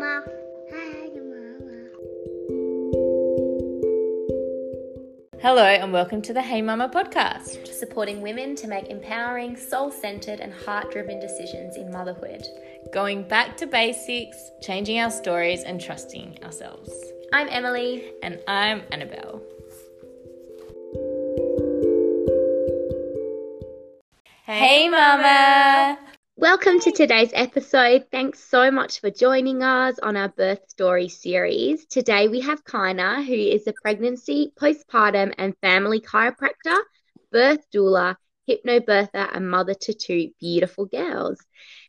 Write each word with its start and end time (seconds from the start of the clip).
Mama. 0.00 0.22
Hi, 0.72 1.10
Mama. 1.14 1.88
Hello, 5.42 5.62
and 5.62 5.92
welcome 5.92 6.22
to 6.22 6.32
the 6.32 6.40
Hey 6.40 6.62
Mama 6.62 6.88
podcast. 6.88 7.68
supporting 7.68 8.22
women 8.22 8.56
to 8.56 8.66
make 8.66 8.88
empowering, 8.88 9.58
soul 9.58 9.90
centered, 9.90 10.40
and 10.40 10.54
heart 10.54 10.90
driven 10.90 11.20
decisions 11.20 11.76
in 11.76 11.92
motherhood. 11.92 12.46
Going 12.94 13.28
back 13.28 13.58
to 13.58 13.66
basics, 13.66 14.38
changing 14.62 14.98
our 15.00 15.10
stories, 15.10 15.64
and 15.64 15.78
trusting 15.78 16.38
ourselves. 16.44 16.90
I'm 17.34 17.48
Emily. 17.50 18.14
And 18.22 18.40
I'm 18.48 18.80
Annabelle. 18.92 19.42
Hey, 24.46 24.88
Mama! 24.88 25.98
Welcome 26.40 26.80
to 26.80 26.90
today's 26.90 27.32
episode. 27.34 28.06
Thanks 28.10 28.42
so 28.42 28.70
much 28.70 29.02
for 29.02 29.10
joining 29.10 29.62
us 29.62 29.98
on 29.98 30.16
our 30.16 30.30
birth 30.30 30.70
story 30.70 31.10
series. 31.10 31.84
Today 31.84 32.28
we 32.28 32.40
have 32.40 32.64
Kyna, 32.64 33.22
who 33.22 33.34
is 33.34 33.66
a 33.66 33.74
pregnancy, 33.74 34.50
postpartum, 34.58 35.34
and 35.36 35.54
family 35.60 36.00
chiropractor, 36.00 36.78
birth 37.30 37.60
doula, 37.70 38.16
hypnobirther, 38.48 39.36
and 39.36 39.50
mother 39.50 39.74
to 39.74 39.92
two 39.92 40.30
beautiful 40.40 40.86
girls. 40.86 41.38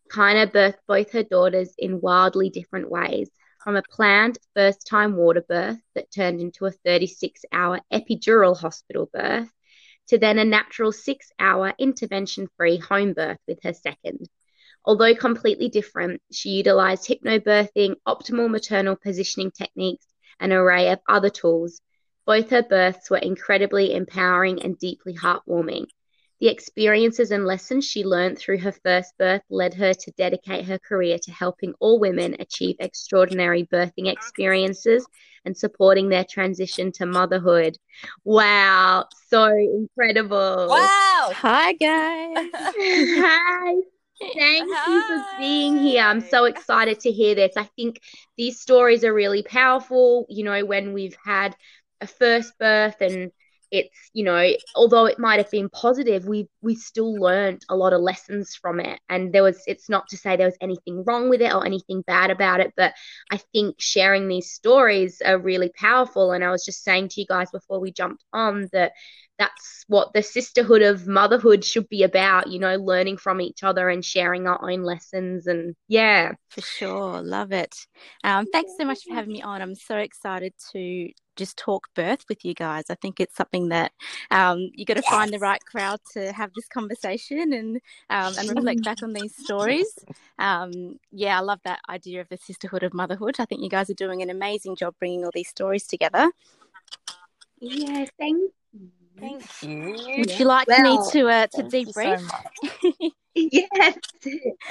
Kyna 0.09 0.47
birthed 0.47 0.79
both 0.85 1.13
her 1.13 1.23
daughters 1.23 1.73
in 1.77 2.01
wildly 2.01 2.49
different 2.49 2.89
ways. 2.89 3.31
From 3.63 3.77
a 3.77 3.83
planned 3.83 4.37
first 4.53 4.85
time 4.85 5.15
water 5.15 5.45
birth 5.47 5.79
that 5.95 6.11
turned 6.11 6.41
into 6.41 6.65
a 6.65 6.71
36 6.71 7.45
hour 7.53 7.79
epidural 7.89 8.59
hospital 8.59 9.09
birth 9.13 9.49
to 10.09 10.17
then 10.17 10.39
a 10.39 10.43
natural 10.43 10.91
six 10.91 11.31
hour 11.39 11.73
intervention 11.79 12.49
free 12.57 12.75
home 12.75 13.13
birth 13.13 13.39
with 13.47 13.63
her 13.63 13.71
second. 13.71 14.27
Although 14.85 15.15
completely 15.15 15.69
different, 15.69 16.21
she 16.31 16.49
utilized 16.49 17.07
hypnobirthing, 17.07 17.95
optimal 18.07 18.49
maternal 18.49 18.95
positioning 18.95 19.51
techniques, 19.51 20.07
and 20.39 20.51
an 20.51 20.57
array 20.57 20.89
of 20.89 20.99
other 21.07 21.29
tools. 21.29 21.81
Both 22.25 22.49
her 22.49 22.63
births 22.63 23.09
were 23.09 23.17
incredibly 23.17 23.93
empowering 23.93 24.63
and 24.63 24.77
deeply 24.77 25.13
heartwarming. 25.15 25.85
The 26.39 26.47
experiences 26.47 27.29
and 27.29 27.45
lessons 27.45 27.85
she 27.85 28.03
learned 28.03 28.39
through 28.39 28.57
her 28.59 28.71
first 28.71 29.15
birth 29.19 29.43
led 29.51 29.75
her 29.75 29.93
to 29.93 30.11
dedicate 30.17 30.65
her 30.65 30.79
career 30.79 31.19
to 31.21 31.31
helping 31.31 31.75
all 31.79 31.99
women 31.99 32.35
achieve 32.39 32.77
extraordinary 32.79 33.67
birthing 33.71 34.11
experiences 34.11 35.05
and 35.45 35.55
supporting 35.55 36.09
their 36.09 36.25
transition 36.25 36.91
to 36.93 37.05
motherhood. 37.05 37.77
Wow, 38.23 39.05
so 39.27 39.45
incredible. 39.45 40.69
Wow. 40.69 41.31
Hi, 41.33 41.73
guys. 41.73 42.49
Hi. 42.55 43.73
Thank 44.21 44.69
you 44.87 45.01
for 45.01 45.25
being 45.39 45.77
here. 45.77 46.03
I'm 46.03 46.21
so 46.21 46.45
excited 46.45 46.99
to 47.01 47.11
hear 47.11 47.35
this. 47.35 47.57
I 47.57 47.63
think 47.75 48.01
these 48.37 48.59
stories 48.59 49.03
are 49.03 49.13
really 49.13 49.43
powerful. 49.43 50.25
You 50.29 50.43
know, 50.43 50.65
when 50.65 50.93
we've 50.93 51.17
had 51.23 51.55
a 51.99 52.07
first 52.07 52.57
birth 52.59 53.01
and 53.01 53.31
it's, 53.71 54.09
you 54.13 54.23
know, 54.23 54.51
although 54.75 55.05
it 55.05 55.17
might 55.17 55.39
have 55.39 55.49
been 55.49 55.69
positive, 55.69 56.25
we 56.25 56.47
we 56.61 56.75
still 56.75 57.13
learned 57.13 57.63
a 57.69 57.75
lot 57.75 57.93
of 57.93 58.01
lessons 58.01 58.55
from 58.55 58.79
it. 58.79 58.99
And 59.09 59.33
there 59.33 59.43
was 59.43 59.63
it's 59.67 59.89
not 59.89 60.07
to 60.09 60.17
say 60.17 60.35
there 60.35 60.47
was 60.47 60.57
anything 60.61 61.03
wrong 61.05 61.29
with 61.29 61.41
it 61.41 61.53
or 61.53 61.65
anything 61.65 62.03
bad 62.05 62.31
about 62.31 62.59
it, 62.59 62.73
but 62.75 62.93
I 63.31 63.37
think 63.53 63.77
sharing 63.79 64.27
these 64.27 64.51
stories 64.51 65.21
are 65.25 65.39
really 65.39 65.71
powerful. 65.75 66.31
And 66.31 66.43
I 66.43 66.51
was 66.51 66.65
just 66.65 66.83
saying 66.83 67.09
to 67.09 67.21
you 67.21 67.27
guys 67.27 67.49
before 67.51 67.79
we 67.79 67.91
jumped 67.91 68.23
on 68.33 68.67
that 68.73 68.91
that's 69.41 69.85
what 69.87 70.13
the 70.13 70.21
sisterhood 70.21 70.83
of 70.83 71.07
motherhood 71.07 71.65
should 71.65 71.89
be 71.89 72.03
about, 72.03 72.47
you 72.47 72.59
know, 72.59 72.75
learning 72.75 73.17
from 73.17 73.41
each 73.41 73.63
other 73.63 73.89
and 73.89 74.05
sharing 74.05 74.45
our 74.45 74.69
own 74.69 74.83
lessons. 74.83 75.47
And 75.47 75.75
yeah. 75.87 76.33
For 76.49 76.61
sure. 76.61 77.21
Love 77.23 77.51
it. 77.51 77.75
Um, 78.23 78.45
thanks 78.51 78.73
so 78.77 78.85
much 78.85 78.99
for 79.03 79.15
having 79.15 79.33
me 79.33 79.41
on. 79.41 79.63
I'm 79.63 79.73
so 79.73 79.97
excited 79.97 80.53
to 80.73 81.09
just 81.35 81.57
talk 81.57 81.87
birth 81.95 82.25
with 82.29 82.43
you 82.45 82.53
guys. 82.53 82.85
I 82.89 82.95
think 82.95 83.19
it's 83.19 83.35
something 83.35 83.69
that 83.69 83.91
um, 84.29 84.69
you 84.73 84.85
got 84.85 84.95
to 84.95 85.01
find 85.01 85.31
the 85.31 85.39
right 85.39 85.63
crowd 85.65 85.99
to 86.13 86.31
have 86.33 86.53
this 86.53 86.67
conversation 86.67 87.53
and 87.53 87.81
um, 88.09 88.33
and 88.37 88.49
reflect 88.49 88.83
back 88.85 89.03
on 89.03 89.13
these 89.13 89.35
stories. 89.35 89.99
Um, 90.39 90.99
yeah, 91.11 91.37
I 91.37 91.41
love 91.41 91.59
that 91.63 91.79
idea 91.89 92.21
of 92.21 92.29
the 92.29 92.37
sisterhood 92.37 92.83
of 92.83 92.93
motherhood. 92.93 93.35
I 93.39 93.45
think 93.45 93.61
you 93.61 93.69
guys 93.69 93.89
are 93.89 93.95
doing 93.95 94.21
an 94.21 94.29
amazing 94.29 94.75
job 94.75 94.95
bringing 94.99 95.23
all 95.25 95.31
these 95.33 95.49
stories 95.49 95.85
together. 95.85 96.29
Yeah, 97.59 98.05
thank 98.17 98.51
Thank 99.19 99.43
you. 99.61 100.15
Would 100.17 100.39
you 100.39 100.45
like 100.45 100.67
Well, 100.67 100.81
me 100.81 101.11
to 101.11 101.27
uh, 101.27 101.47
to 101.47 101.61
Thank 101.61 101.73
you 101.73 101.93
so 101.93 102.01
debrief? 102.01 103.11
Yes. 103.33 103.97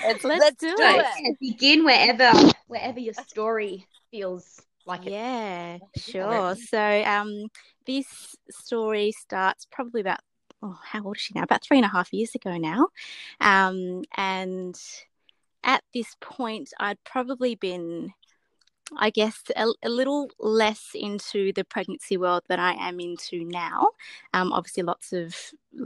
Let's, 0.05 0.25
Let's 0.25 0.25
let's 0.25 0.61
do 0.61 0.69
do 0.69 0.83
it. 0.83 1.07
it. 1.25 1.37
Begin 1.41 1.85
wherever 1.85 2.31
wherever 2.67 3.01
your 3.01 3.15
story 3.15 3.87
feels 4.11 4.61
like 4.87 5.07
Yeah. 5.07 5.79
sure. 5.97 6.57
So 6.57 7.03
um, 7.05 7.49
this 7.87 8.37
story 8.51 9.13
starts 9.13 9.67
probably 9.71 10.01
about 10.01 10.21
oh, 10.63 10.79
how 10.83 11.03
old 11.03 11.17
is 11.17 11.23
she 11.23 11.35
now? 11.35 11.43
About 11.43 11.63
three 11.63 11.79
and 11.79 11.87
a 11.87 11.91
half 11.91 12.13
years 12.13 12.35
ago 12.35 12.57
now, 12.57 12.89
um, 13.41 14.03
and 14.17 14.79
at 15.63 15.83
this 15.93 16.17
point, 16.21 16.73
I'd 16.79 17.03
probably 17.05 17.55
been, 17.55 18.13
I 18.97 19.11
guess, 19.11 19.43
a, 19.57 19.67
a 19.83 19.89
little 19.89 20.31
less 20.39 20.91
into 20.95 21.53
the 21.53 21.65
pregnancy 21.65 22.17
world 22.17 22.43
than 22.49 22.61
I 22.61 22.75
am 22.75 23.01
into 23.01 23.45
now. 23.45 23.89
Um, 24.35 24.53
obviously, 24.53 24.83
lots 24.83 25.13
of 25.13 25.37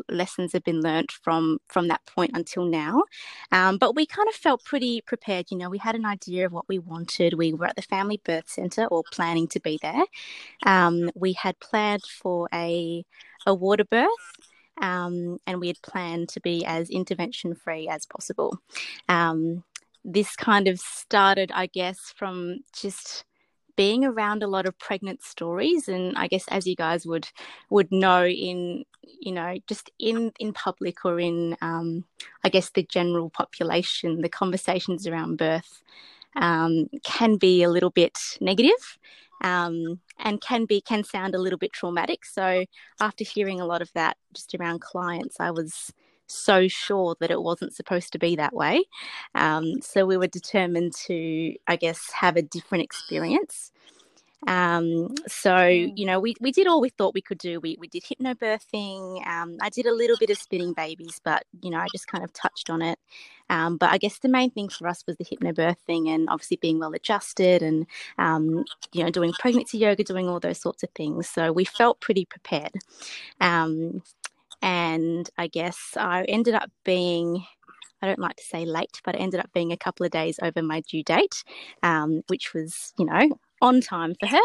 lessons 0.08 0.52
have 0.54 0.64
been 0.64 0.80
learnt 0.80 1.12
from 1.12 1.58
from 1.68 1.88
that 1.88 2.04
point 2.06 2.30
until 2.34 2.64
now, 2.64 3.02
um, 3.52 3.76
but 3.78 3.94
we 3.94 4.06
kind 4.06 4.28
of 4.28 4.34
felt 4.34 4.64
pretty 4.64 5.00
prepared. 5.02 5.46
You 5.50 5.58
know, 5.58 5.68
we 5.68 5.78
had 5.78 5.94
an 5.94 6.06
idea 6.06 6.46
of 6.46 6.52
what 6.52 6.68
we 6.68 6.78
wanted. 6.78 7.34
We 7.34 7.52
were 7.52 7.66
at 7.66 7.76
the 7.76 7.82
family 7.82 8.20
birth 8.24 8.48
centre, 8.48 8.86
or 8.86 9.02
planning 9.12 9.48
to 9.48 9.60
be 9.60 9.78
there. 9.82 10.04
Um, 10.66 11.10
we 11.14 11.34
had 11.34 11.60
planned 11.60 12.04
for 12.04 12.48
a 12.52 13.04
a 13.46 13.54
water 13.54 13.84
birth. 13.84 14.08
Um, 14.80 15.38
and 15.46 15.60
we 15.60 15.68
had 15.68 15.80
planned 15.82 16.30
to 16.30 16.40
be 16.40 16.64
as 16.66 16.90
intervention 16.90 17.54
free 17.54 17.86
as 17.86 18.06
possible. 18.06 18.58
Um, 19.08 19.62
this 20.04 20.36
kind 20.36 20.68
of 20.68 20.78
started, 20.78 21.50
I 21.54 21.66
guess, 21.66 22.12
from 22.16 22.60
just 22.72 23.24
being 23.76 24.04
around 24.04 24.42
a 24.42 24.46
lot 24.46 24.66
of 24.66 24.78
pregnant 24.78 25.22
stories, 25.22 25.88
and 25.88 26.16
I 26.16 26.28
guess 26.28 26.46
as 26.48 26.66
you 26.66 26.76
guys 26.76 27.06
would 27.06 27.28
would 27.70 27.90
know, 27.90 28.26
in 28.26 28.84
you 29.02 29.32
know, 29.32 29.56
just 29.66 29.90
in 29.98 30.32
in 30.38 30.52
public 30.52 31.04
or 31.04 31.18
in, 31.18 31.56
um, 31.60 32.04
I 32.44 32.48
guess, 32.48 32.70
the 32.70 32.82
general 32.82 33.30
population, 33.30 34.20
the 34.20 34.28
conversations 34.28 35.06
around 35.06 35.38
birth 35.38 35.82
um, 36.36 36.88
can 37.02 37.36
be 37.36 37.62
a 37.62 37.70
little 37.70 37.90
bit 37.90 38.18
negative. 38.40 38.98
Um, 39.42 40.00
and 40.20 40.40
can 40.40 40.64
be 40.64 40.80
can 40.80 41.04
sound 41.04 41.34
a 41.34 41.38
little 41.38 41.58
bit 41.58 41.72
traumatic. 41.72 42.24
So 42.24 42.64
after 43.00 43.24
hearing 43.24 43.60
a 43.60 43.66
lot 43.66 43.82
of 43.82 43.92
that 43.94 44.16
just 44.32 44.54
around 44.54 44.80
clients, 44.80 45.36
I 45.40 45.50
was 45.50 45.92
so 46.26 46.68
sure 46.68 47.16
that 47.20 47.30
it 47.30 47.42
wasn't 47.42 47.74
supposed 47.74 48.12
to 48.12 48.18
be 48.18 48.36
that 48.36 48.54
way. 48.54 48.84
Um, 49.34 49.80
so 49.80 50.06
we 50.06 50.16
were 50.16 50.26
determined 50.26 50.94
to, 51.06 51.54
I 51.66 51.76
guess, 51.76 52.10
have 52.12 52.36
a 52.36 52.42
different 52.42 52.84
experience. 52.84 53.72
Um, 54.46 55.14
so 55.26 55.66
you 55.66 56.04
know, 56.04 56.20
we, 56.20 56.34
we 56.40 56.52
did 56.52 56.66
all 56.66 56.80
we 56.80 56.90
thought 56.90 57.14
we 57.14 57.22
could 57.22 57.38
do. 57.38 57.60
We 57.60 57.76
we 57.80 57.88
did 57.88 58.04
hypnobirthing. 58.04 59.26
Um, 59.26 59.56
I 59.62 59.70
did 59.70 59.86
a 59.86 59.94
little 59.94 60.16
bit 60.18 60.30
of 60.30 60.38
spinning 60.38 60.74
babies, 60.74 61.20
but 61.24 61.44
you 61.62 61.70
know, 61.70 61.78
I 61.78 61.86
just 61.92 62.06
kind 62.06 62.22
of 62.24 62.32
touched 62.32 62.70
on 62.70 62.82
it. 62.82 62.98
Um, 63.50 63.76
but 63.76 63.90
I 63.90 63.98
guess 63.98 64.18
the 64.18 64.28
main 64.28 64.50
thing 64.50 64.68
for 64.68 64.88
us 64.88 65.04
was 65.06 65.16
the 65.16 65.24
hypnobirthing 65.24 66.08
and 66.08 66.28
obviously 66.28 66.58
being 66.58 66.78
well 66.78 66.92
adjusted 66.92 67.62
and 67.62 67.86
um, 68.18 68.64
you 68.92 69.04
know 69.04 69.10
doing 69.10 69.32
pregnancy 69.38 69.78
yoga, 69.78 70.04
doing 70.04 70.28
all 70.28 70.40
those 70.40 70.60
sorts 70.60 70.82
of 70.82 70.90
things. 70.90 71.28
So 71.28 71.52
we 71.52 71.64
felt 71.64 72.00
pretty 72.00 72.26
prepared. 72.26 72.72
And 74.64 75.28
I 75.38 75.46
guess 75.46 75.92
I 75.96 76.24
ended 76.24 76.54
up 76.54 76.70
being 76.84 77.44
I 78.02 78.06
don't 78.06 78.18
like 78.18 78.36
to 78.36 78.44
say 78.44 78.66
late, 78.66 79.00
but 79.04 79.14
it 79.14 79.18
ended 79.18 79.40
up 79.40 79.50
being 79.54 79.72
a 79.72 79.78
couple 79.78 80.04
of 80.04 80.12
days 80.12 80.38
over 80.42 80.60
my 80.60 80.80
due 80.82 81.02
date, 81.02 81.42
um, 81.82 82.22
which 82.26 82.52
was, 82.52 82.92
you 82.98 83.06
know, 83.06 83.38
on 83.62 83.80
time 83.80 84.14
for 84.20 84.26
her. 84.26 84.42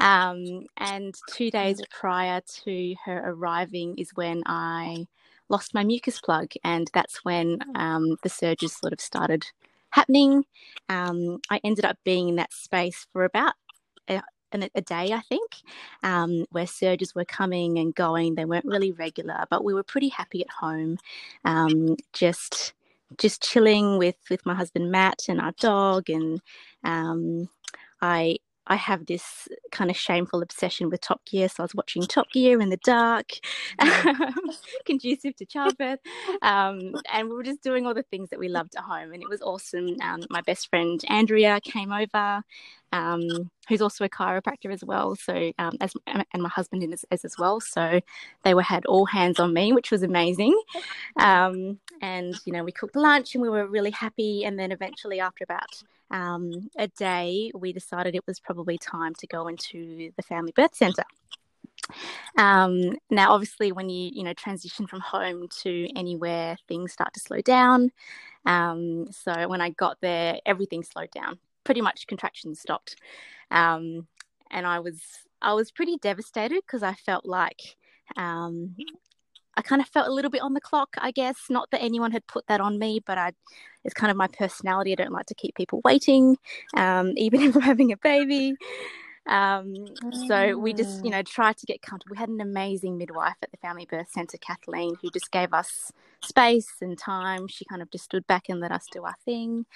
Um, 0.00 0.66
and 0.78 1.14
two 1.28 1.50
days 1.50 1.82
prior 1.90 2.40
to 2.64 2.94
her 3.04 3.22
arriving 3.26 3.98
is 3.98 4.10
when 4.14 4.42
I 4.46 5.06
lost 5.50 5.74
my 5.74 5.84
mucus 5.84 6.18
plug, 6.18 6.52
and 6.64 6.90
that's 6.94 7.24
when 7.24 7.58
um, 7.74 8.16
the 8.22 8.30
surges 8.30 8.74
sort 8.74 8.94
of 8.94 9.00
started 9.00 9.44
happening. 9.90 10.44
Um, 10.88 11.40
I 11.50 11.60
ended 11.62 11.84
up 11.84 11.98
being 12.04 12.30
in 12.30 12.36
that 12.36 12.54
space 12.54 13.06
for 13.12 13.24
about 13.24 13.52
a, 14.08 14.22
a 14.54 14.80
day, 14.80 15.12
I 15.12 15.20
think, 15.28 15.50
um, 16.02 16.46
where 16.50 16.66
surges 16.66 17.14
were 17.14 17.24
coming 17.24 17.78
and 17.78 17.94
going. 17.94 18.34
They 18.34 18.44
weren't 18.44 18.64
really 18.64 18.92
regular, 18.92 19.44
but 19.50 19.64
we 19.64 19.74
were 19.74 19.82
pretty 19.82 20.08
happy 20.08 20.42
at 20.42 20.50
home, 20.50 20.98
um, 21.44 21.96
just 22.12 22.74
just 23.18 23.42
chilling 23.42 23.98
with 23.98 24.16
with 24.30 24.44
my 24.46 24.54
husband 24.54 24.90
Matt 24.90 25.24
and 25.28 25.40
our 25.40 25.52
dog, 25.52 26.08
and 26.10 26.40
um, 26.84 27.48
I 28.00 28.38
I 28.66 28.76
have 28.76 29.06
this 29.06 29.48
kind 29.72 29.90
of 29.90 29.96
shameful 29.96 30.40
obsession 30.40 30.88
with 30.88 31.00
Top 31.00 31.24
Gear. 31.24 31.48
So 31.48 31.62
I 31.62 31.64
was 31.64 31.74
watching 31.74 32.02
Top 32.02 32.30
Gear 32.30 32.60
in 32.60 32.70
the 32.70 32.76
dark, 32.78 33.32
conducive 34.86 35.34
to 35.36 35.44
childbirth. 35.44 35.98
Um, 36.42 36.94
and 37.12 37.28
we 37.28 37.34
were 37.34 37.42
just 37.42 37.62
doing 37.62 37.86
all 37.86 37.94
the 37.94 38.04
things 38.04 38.30
that 38.30 38.38
we 38.38 38.48
loved 38.48 38.76
at 38.76 38.84
home. 38.84 39.12
And 39.12 39.22
it 39.22 39.28
was 39.28 39.42
awesome. 39.42 39.96
Um, 40.00 40.22
my 40.30 40.42
best 40.42 40.68
friend 40.70 41.02
Andrea 41.08 41.60
came 41.60 41.92
over, 41.92 42.42
um, 42.92 43.50
who's 43.68 43.82
also 43.82 44.04
a 44.04 44.08
chiropractor 44.08 44.72
as 44.72 44.84
well. 44.84 45.16
So, 45.16 45.52
um, 45.58 45.76
as 45.80 45.94
and 46.06 46.42
my 46.42 46.48
husband 46.48 46.82
is, 46.92 47.04
as 47.10 47.34
well. 47.38 47.60
So 47.60 48.00
they 48.44 48.54
were 48.54 48.62
had 48.62 48.84
all 48.86 49.06
hands 49.06 49.40
on 49.40 49.52
me, 49.52 49.72
which 49.72 49.90
was 49.90 50.02
amazing. 50.02 50.58
Um, 51.16 51.80
and, 52.00 52.38
you 52.44 52.52
know, 52.52 52.64
we 52.64 52.72
cooked 52.72 52.96
lunch 52.96 53.34
and 53.34 53.42
we 53.42 53.48
were 53.48 53.66
really 53.66 53.90
happy. 53.90 54.44
And 54.44 54.58
then 54.58 54.72
eventually, 54.72 55.20
after 55.20 55.44
about 55.44 55.82
um, 56.10 56.68
a 56.76 56.88
day, 56.88 57.50
we 57.54 57.72
decided 57.72 58.14
it 58.14 58.26
was 58.26 58.38
probably 58.40 58.78
time 58.78 59.14
to 59.16 59.26
go 59.26 59.48
into 59.48 60.10
the 60.16 60.22
family 60.22 60.52
birth 60.54 60.74
centre. 60.74 61.04
Um, 62.38 62.96
now, 63.10 63.32
obviously, 63.32 63.72
when 63.72 63.88
you 63.88 64.10
you 64.12 64.22
know 64.22 64.34
transition 64.34 64.86
from 64.86 65.00
home 65.00 65.48
to 65.62 65.88
anywhere, 65.96 66.56
things 66.68 66.92
start 66.92 67.12
to 67.14 67.20
slow 67.20 67.40
down. 67.40 67.90
Um, 68.44 69.10
so 69.12 69.48
when 69.48 69.60
I 69.60 69.70
got 69.70 69.98
there, 70.00 70.38
everything 70.46 70.82
slowed 70.82 71.10
down. 71.10 71.38
Pretty 71.64 71.80
much 71.80 72.06
contractions 72.06 72.60
stopped, 72.60 72.96
um, 73.50 74.06
and 74.50 74.66
I 74.66 74.80
was 74.80 75.00
I 75.40 75.54
was 75.54 75.70
pretty 75.70 75.96
devastated 75.96 76.62
because 76.66 76.82
I 76.82 76.94
felt 76.94 77.24
like 77.24 77.76
um, 78.16 78.76
I 79.56 79.62
kind 79.62 79.82
of 79.82 79.88
felt 79.88 80.08
a 80.08 80.12
little 80.12 80.30
bit 80.30 80.40
on 80.40 80.54
the 80.54 80.60
clock, 80.60 80.96
I 80.98 81.10
guess. 81.10 81.36
Not 81.50 81.70
that 81.70 81.82
anyone 81.82 82.12
had 82.12 82.26
put 82.26 82.46
that 82.46 82.60
on 82.60 82.78
me, 82.78 83.00
but 83.04 83.18
I, 83.18 83.32
it's 83.84 83.94
kind 83.94 84.10
of 84.10 84.16
my 84.16 84.28
personality. 84.28 84.92
I 84.92 84.94
don't 84.94 85.12
like 85.12 85.26
to 85.26 85.34
keep 85.34 85.54
people 85.54 85.80
waiting, 85.84 86.38
um, 86.76 87.12
even 87.16 87.42
if 87.42 87.56
I'm 87.56 87.62
having 87.62 87.92
a 87.92 87.96
baby. 87.96 88.54
Um, 89.26 89.86
so 90.26 90.58
we 90.58 90.72
just, 90.72 91.04
you 91.04 91.10
mm. 91.10 91.12
know, 91.12 91.22
tried 91.22 91.56
to 91.58 91.66
get 91.66 91.82
comfortable. 91.82 92.14
We 92.14 92.18
had 92.18 92.28
an 92.28 92.40
amazing 92.40 92.98
midwife 92.98 93.36
at 93.42 93.50
the 93.50 93.56
Family 93.58 93.86
Birth 93.86 94.10
Centre, 94.10 94.38
Kathleen, 94.38 94.94
who 95.00 95.10
just 95.10 95.30
gave 95.30 95.52
us 95.52 95.92
space 96.24 96.74
and 96.80 96.98
time. 96.98 97.46
She 97.48 97.64
kind 97.64 97.82
of 97.82 97.90
just 97.90 98.04
stood 98.04 98.26
back 98.26 98.48
and 98.48 98.60
let 98.60 98.72
us 98.72 98.86
do 98.92 99.04
our 99.04 99.16
thing. 99.24 99.66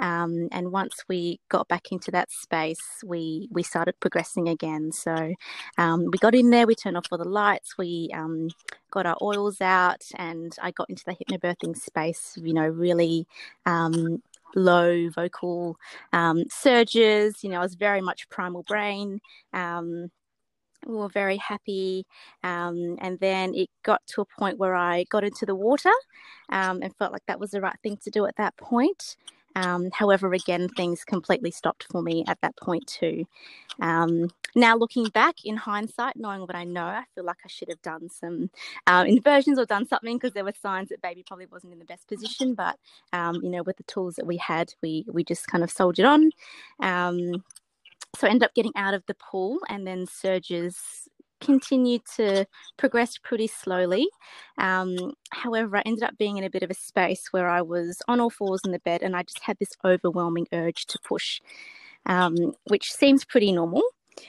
Um, 0.00 0.48
and 0.50 0.72
once 0.72 1.04
we 1.08 1.40
got 1.48 1.68
back 1.68 1.92
into 1.92 2.10
that 2.10 2.30
space, 2.30 2.82
we 3.04 3.48
we 3.52 3.62
started 3.62 4.00
progressing 4.00 4.48
again. 4.48 4.90
So 4.90 5.34
um, 5.78 6.06
we 6.10 6.18
got 6.18 6.34
in 6.34 6.50
there, 6.50 6.66
we 6.66 6.74
turned 6.74 6.96
off 6.96 7.06
all 7.12 7.18
the 7.18 7.28
lights, 7.28 7.78
we 7.78 8.10
um, 8.12 8.48
got 8.90 9.06
our 9.06 9.16
oils 9.22 9.60
out, 9.60 10.02
and 10.16 10.56
I 10.60 10.72
got 10.72 10.90
into 10.90 11.04
the 11.04 11.14
hypnobirthing 11.14 11.76
space. 11.76 12.36
You 12.42 12.54
know, 12.54 12.66
really 12.66 13.26
um, 13.66 14.22
low 14.54 15.08
vocal 15.10 15.76
um, 16.12 16.44
surges. 16.50 17.42
You 17.42 17.50
know, 17.50 17.58
I 17.58 17.62
was 17.62 17.74
very 17.74 18.00
much 18.00 18.28
primal 18.28 18.62
brain. 18.64 19.20
Um, 19.52 20.10
we 20.86 20.96
were 20.96 21.08
very 21.08 21.36
happy. 21.36 22.06
Um, 22.42 22.96
and 23.00 23.18
then 23.20 23.54
it 23.54 23.70
got 23.82 24.02
to 24.08 24.20
a 24.20 24.26
point 24.38 24.58
where 24.58 24.74
I 24.74 25.04
got 25.04 25.24
into 25.24 25.46
the 25.46 25.54
water 25.54 25.92
um, 26.50 26.82
and 26.82 26.94
felt 26.96 27.12
like 27.12 27.24
that 27.26 27.40
was 27.40 27.50
the 27.50 27.60
right 27.60 27.76
thing 27.82 27.96
to 28.04 28.10
do 28.10 28.26
at 28.26 28.36
that 28.36 28.56
point. 28.56 29.16
Um, 29.56 29.90
however, 29.92 30.32
again, 30.32 30.68
things 30.68 31.04
completely 31.04 31.50
stopped 31.50 31.86
for 31.90 32.02
me 32.02 32.24
at 32.26 32.40
that 32.42 32.56
point 32.56 32.86
too. 32.86 33.24
Um, 33.80 34.30
now, 34.56 34.76
looking 34.76 35.06
back 35.06 35.44
in 35.44 35.56
hindsight, 35.56 36.16
knowing 36.16 36.42
what 36.42 36.54
I 36.54 36.64
know, 36.64 36.84
I 36.84 37.04
feel 37.14 37.24
like 37.24 37.38
I 37.44 37.48
should 37.48 37.68
have 37.68 37.82
done 37.82 38.08
some 38.08 38.50
uh, 38.86 39.04
inversions 39.06 39.58
or 39.58 39.66
done 39.66 39.86
something 39.86 40.16
because 40.16 40.32
there 40.32 40.44
were 40.44 40.54
signs 40.60 40.90
that 40.90 41.02
baby 41.02 41.24
probably 41.26 41.46
wasn't 41.46 41.72
in 41.72 41.78
the 41.78 41.84
best 41.84 42.06
position. 42.06 42.54
But 42.54 42.76
um, 43.12 43.36
you 43.42 43.50
know, 43.50 43.62
with 43.62 43.76
the 43.76 43.82
tools 43.84 44.14
that 44.16 44.26
we 44.26 44.36
had, 44.36 44.72
we 44.82 45.04
we 45.12 45.24
just 45.24 45.48
kind 45.48 45.64
of 45.64 45.70
soldiered 45.70 46.06
on. 46.06 46.30
Um, 46.80 47.44
so 48.16 48.28
I 48.28 48.30
ended 48.30 48.44
up 48.44 48.54
getting 48.54 48.72
out 48.76 48.94
of 48.94 49.02
the 49.06 49.14
pool, 49.14 49.58
and 49.68 49.86
then 49.86 50.06
surges 50.06 51.08
continued 51.44 52.02
to 52.16 52.46
progress 52.76 53.18
pretty 53.18 53.46
slowly. 53.46 54.06
Um, 54.58 55.12
however, 55.30 55.76
I 55.76 55.82
ended 55.84 56.04
up 56.04 56.16
being 56.18 56.38
in 56.38 56.44
a 56.44 56.50
bit 56.50 56.62
of 56.62 56.70
a 56.70 56.74
space 56.74 57.28
where 57.30 57.48
I 57.48 57.62
was 57.62 58.00
on 58.08 58.20
all 58.20 58.30
fours 58.30 58.60
in 58.64 58.72
the 58.72 58.78
bed 58.80 59.02
and 59.02 59.14
I 59.14 59.22
just 59.22 59.40
had 59.40 59.58
this 59.58 59.72
overwhelming 59.84 60.46
urge 60.52 60.86
to 60.86 60.98
push, 61.04 61.40
um, 62.06 62.34
which 62.68 62.92
seems 62.92 63.24
pretty 63.24 63.52
normal. 63.52 63.82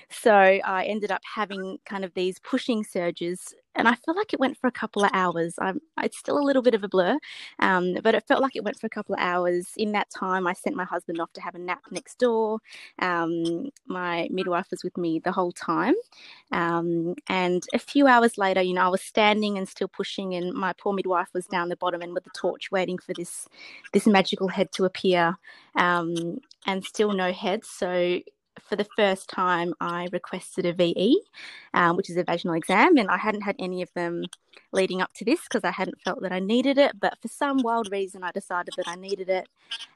So 0.09 0.31
I 0.33 0.85
ended 0.85 1.11
up 1.11 1.21
having 1.35 1.77
kind 1.85 2.03
of 2.03 2.13
these 2.13 2.39
pushing 2.39 2.83
surges, 2.83 3.53
and 3.75 3.87
I 3.87 3.95
feel 3.95 4.15
like 4.15 4.33
it 4.33 4.39
went 4.39 4.57
for 4.57 4.67
a 4.67 4.71
couple 4.71 5.03
of 5.03 5.11
hours. 5.13 5.55
I'm, 5.59 5.81
it's 6.01 6.17
still 6.17 6.37
a 6.37 6.43
little 6.43 6.61
bit 6.61 6.73
of 6.73 6.83
a 6.83 6.87
blur, 6.87 7.17
um, 7.59 7.95
but 8.03 8.15
it 8.15 8.27
felt 8.27 8.41
like 8.41 8.55
it 8.55 8.63
went 8.63 8.79
for 8.79 8.87
a 8.87 8.89
couple 8.89 9.15
of 9.15 9.21
hours. 9.21 9.69
In 9.77 9.91
that 9.93 10.09
time, 10.09 10.47
I 10.47 10.53
sent 10.53 10.75
my 10.75 10.85
husband 10.85 11.19
off 11.21 11.33
to 11.33 11.41
have 11.41 11.55
a 11.55 11.59
nap 11.59 11.81
next 11.91 12.19
door. 12.19 12.59
Um, 13.01 13.69
my 13.87 14.27
midwife 14.31 14.67
was 14.71 14.83
with 14.83 14.97
me 14.97 15.19
the 15.19 15.31
whole 15.31 15.51
time, 15.51 15.95
um, 16.51 17.15
and 17.27 17.63
a 17.73 17.79
few 17.79 18.07
hours 18.07 18.37
later, 18.37 18.61
you 18.61 18.73
know, 18.73 18.81
I 18.85 18.89
was 18.89 19.01
standing 19.01 19.57
and 19.57 19.67
still 19.67 19.87
pushing, 19.87 20.33
and 20.35 20.53
my 20.53 20.73
poor 20.73 20.93
midwife 20.93 21.29
was 21.33 21.45
down 21.45 21.69
the 21.69 21.75
bottom 21.75 22.01
and 22.01 22.13
with 22.13 22.23
the 22.23 22.29
torch, 22.31 22.71
waiting 22.71 22.97
for 22.97 23.13
this 23.13 23.47
this 23.93 24.07
magical 24.07 24.47
head 24.47 24.71
to 24.73 24.85
appear, 24.85 25.37
um, 25.75 26.39
and 26.65 26.83
still 26.83 27.13
no 27.13 27.31
head. 27.31 27.65
So 27.65 28.19
for 28.61 28.75
the 28.75 28.87
first 28.95 29.29
time, 29.29 29.73
I 29.79 30.07
requested 30.11 30.65
a 30.65 30.73
VE, 30.73 31.21
um, 31.73 31.97
which 31.97 32.09
is 32.09 32.17
a 32.17 32.23
vaginal 32.23 32.55
exam, 32.55 32.97
and 32.97 33.09
I 33.09 33.17
hadn't 33.17 33.41
had 33.41 33.55
any 33.59 33.81
of 33.81 33.93
them 33.93 34.23
leading 34.71 35.01
up 35.01 35.13
to 35.15 35.25
this 35.25 35.41
because 35.43 35.63
I 35.63 35.71
hadn't 35.71 36.01
felt 36.01 36.21
that 36.21 36.31
I 36.31 36.39
needed 36.39 36.77
it. 36.77 36.99
But 36.99 37.17
for 37.21 37.27
some 37.27 37.61
wild 37.61 37.91
reason, 37.91 38.23
I 38.23 38.31
decided 38.31 38.75
that 38.77 38.87
I 38.87 38.95
needed 38.95 39.29
it, 39.29 39.47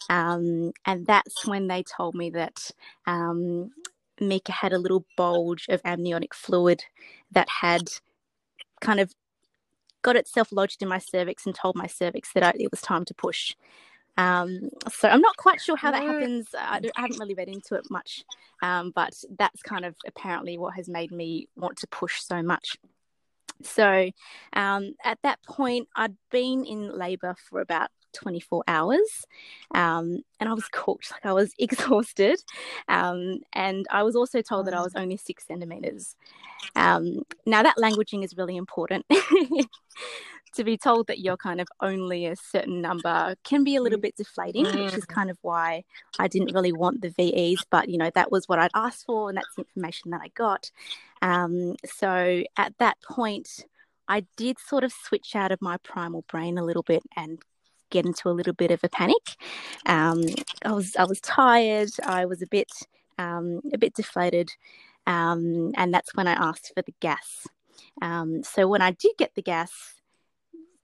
um, 0.09 0.73
and 0.85 1.05
that's 1.05 1.45
when 1.45 1.67
they 1.67 1.83
told 1.83 2.15
me 2.15 2.29
that 2.31 2.71
um, 3.07 3.71
Mika 4.19 4.51
had 4.51 4.73
a 4.73 4.79
little 4.79 5.05
bulge 5.15 5.65
of 5.69 5.81
amniotic 5.85 6.33
fluid 6.33 6.83
that 7.31 7.49
had 7.49 7.89
kind 8.81 8.99
of 8.99 9.13
got 10.01 10.15
itself 10.15 10.51
lodged 10.51 10.81
in 10.81 10.87
my 10.87 10.97
cervix 10.97 11.45
and 11.45 11.55
told 11.55 11.75
my 11.75 11.87
cervix 11.87 12.31
that 12.33 12.43
I, 12.43 12.53
it 12.55 12.71
was 12.71 12.81
time 12.81 13.05
to 13.05 13.13
push. 13.13 13.55
Um, 14.19 14.69
so 14.91 15.07
I'm 15.07 15.21
not 15.21 15.37
quite 15.37 15.61
sure 15.61 15.77
how 15.77 15.91
that 15.91 16.03
happens. 16.03 16.47
I, 16.53 16.81
I 16.97 17.01
haven't 17.01 17.19
really 17.19 17.35
read 17.35 17.47
into 17.47 17.75
it 17.75 17.89
much, 17.89 18.25
um, 18.61 18.91
but 18.93 19.13
that's 19.37 19.61
kind 19.61 19.85
of 19.85 19.95
apparently 20.05 20.57
what 20.57 20.75
has 20.75 20.89
made 20.89 21.11
me 21.11 21.47
want 21.55 21.77
to 21.77 21.87
push 21.87 22.21
so 22.21 22.43
much. 22.43 22.77
So 23.63 24.11
um, 24.53 24.95
at 25.05 25.19
that 25.23 25.41
point, 25.43 25.87
I'd 25.95 26.15
been 26.31 26.65
in 26.65 26.97
labour 26.97 27.35
for 27.49 27.61
about 27.61 27.91
24 28.13 28.63
hours 28.67 29.25
um, 29.73 30.19
and 30.39 30.49
I 30.49 30.53
was 30.53 30.67
cooked, 30.69 31.11
like 31.11 31.25
I 31.25 31.31
was 31.31 31.53
exhausted. 31.59 32.41
Um, 32.89 33.39
and 33.53 33.85
I 33.89 34.03
was 34.03 34.17
also 34.17 34.41
told 34.41 34.67
that 34.67 34.73
I 34.73 34.81
was 34.81 34.95
only 34.95 35.15
six 35.15 35.47
centimeters. 35.47 36.17
Um, 36.75 37.21
now, 37.45 37.63
that 37.63 37.77
languaging 37.77 38.25
is 38.25 38.35
really 38.35 38.57
important. 38.57 39.05
to 40.53 40.63
be 40.63 40.77
told 40.77 41.07
that 41.07 41.19
you're 41.19 41.37
kind 41.37 41.61
of 41.61 41.67
only 41.81 42.25
a 42.25 42.35
certain 42.35 42.81
number 42.81 43.35
can 43.43 43.63
be 43.63 43.75
a 43.75 43.81
little 43.81 43.99
bit 43.99 44.15
deflating, 44.15 44.65
which 44.65 44.93
is 44.93 45.05
mm. 45.05 45.07
kind 45.07 45.29
of 45.29 45.37
why 45.41 45.83
I 46.17 46.27
didn't 46.27 46.53
really 46.53 46.71
want 46.71 47.01
the 47.01 47.09
VEs. 47.09 47.63
But, 47.69 47.89
you 47.89 47.97
know, 47.97 48.11
that 48.15 48.31
was 48.31 48.47
what 48.47 48.59
I'd 48.59 48.71
asked 48.73 49.05
for, 49.05 49.29
and 49.29 49.37
that's 49.37 49.55
the 49.55 49.63
information 49.63 50.11
that 50.11 50.21
I 50.23 50.29
got. 50.35 50.71
Um, 51.21 51.75
so 51.85 52.43
at 52.57 52.73
that 52.79 52.97
point, 53.01 53.65
I 54.07 54.25
did 54.37 54.57
sort 54.59 54.83
of 54.83 54.91
switch 54.91 55.35
out 55.35 55.51
of 55.51 55.61
my 55.61 55.77
primal 55.77 56.25
brain 56.27 56.57
a 56.57 56.65
little 56.65 56.83
bit 56.83 57.03
and 57.15 57.39
get 57.91 58.05
into 58.05 58.29
a 58.29 58.31
little 58.31 58.53
bit 58.53 58.71
of 58.71 58.83
a 58.83 58.89
panic. 58.89 59.35
Um, 59.85 60.23
I 60.65 60.71
was 60.71 60.95
I 60.95 61.05
was 61.05 61.21
tired. 61.21 61.91
I 62.03 62.25
was 62.25 62.41
a 62.41 62.47
bit 62.47 62.71
um, 63.17 63.61
a 63.73 63.77
bit 63.77 63.93
deflated, 63.93 64.49
um, 65.05 65.71
and 65.75 65.93
that's 65.93 66.15
when 66.15 66.27
I 66.27 66.33
asked 66.33 66.71
for 66.75 66.81
the 66.81 66.93
gas. 66.99 67.47
Um, 68.01 68.43
so 68.43 68.67
when 68.67 68.81
I 68.81 68.91
did 68.91 69.13
get 69.17 69.35
the 69.35 69.41
gas, 69.41 69.71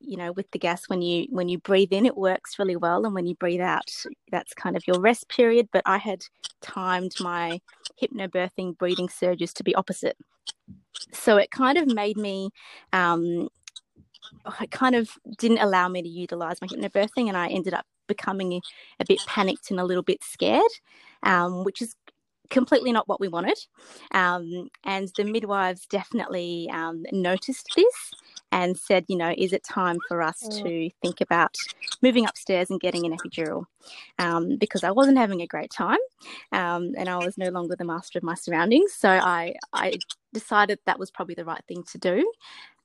you 0.06 0.18
know 0.18 0.32
with 0.32 0.50
the 0.52 0.60
gas 0.60 0.88
when 0.88 1.02
you 1.02 1.28
when 1.30 1.50
you 1.50 1.58
breathe 1.60 1.92
in 1.92 2.06
it 2.06 2.18
works 2.18 2.60
really 2.60 2.76
well 2.76 3.06
and 3.06 3.14
when 3.14 3.26
you 3.26 3.36
breathe 3.36 3.62
out 3.62 3.92
that's 4.32 4.54
kind 4.54 4.76
of 4.76 4.88
your 4.88 5.00
rest 5.00 5.30
period. 5.30 5.68
But 5.72 5.84
i 5.86 5.98
had 5.98 6.24
timed 6.62 7.14
my 7.20 7.60
hypnobirthing 8.02 8.78
breathing 8.78 9.10
surges 9.10 9.54
to 9.54 9.64
be 9.64 9.76
opposite. 9.76 10.18
So 11.12 11.38
it 11.38 11.52
kind 11.52 11.78
of 11.78 11.88
made 11.88 12.18
me 12.18 12.50
um, 12.94 13.50
it 14.60 14.72
kind 14.72 14.96
of 14.96 15.10
didn't 15.38 15.60
allow 15.60 15.88
me 15.88 16.02
to 16.02 16.10
utilize 16.10 16.62
my 16.62 16.68
hypnobirthing 16.68 17.28
and 17.28 17.38
i 17.38 17.48
ended 17.48 17.74
up 17.74 17.86
becoming 18.08 18.62
a 19.00 19.06
bit 19.06 19.20
panicked 19.28 19.72
and 19.72 19.80
a 19.80 19.84
little 19.84 20.04
bit 20.04 20.24
scared 20.24 20.72
um, 21.24 21.64
which 21.64 21.82
is 21.82 21.96
completely 22.50 22.92
not 22.92 23.08
what 23.08 23.20
we 23.20 23.28
wanted. 23.28 23.58
Um, 24.12 24.70
and 24.84 25.10
the 25.18 25.24
midwives 25.24 25.86
definitely 25.88 26.70
um, 26.72 27.04
noticed 27.12 27.68
this 27.76 28.12
and 28.56 28.78
said, 28.78 29.04
you 29.10 29.18
know, 29.18 29.36
is 29.38 29.52
it 29.52 29.66
time 29.66 29.98
for 30.08 30.22
us 30.22 30.42
mm. 30.44 30.64
to 30.64 30.90
think 31.02 31.20
about 31.20 31.58
moving 32.02 32.26
upstairs 32.26 32.70
and 32.70 32.80
getting 32.80 33.06
an 33.06 33.16
epidural? 33.16 33.66
Um, 34.18 34.56
because 34.56 34.86
I 34.86 34.92
wasn't 34.92 35.18
having 35.18 35.42
a 35.42 35.48
great 35.48 35.70
time 35.70 36.00
um, 36.54 36.94
and 36.98 37.10
I 37.10 37.18
was 37.18 37.38
no 37.38 37.50
longer 37.50 37.76
the 37.76 37.84
master 37.84 38.18
of 38.18 38.24
my 38.24 38.34
surroundings. 38.34 38.94
So 38.94 39.10
I, 39.10 39.56
I 39.74 39.96
decided 40.34 40.80
that 40.86 40.98
was 40.98 41.12
probably 41.12 41.36
the 41.36 41.44
right 41.44 41.62
thing 41.68 41.84
to 41.92 41.98
do. 41.98 42.32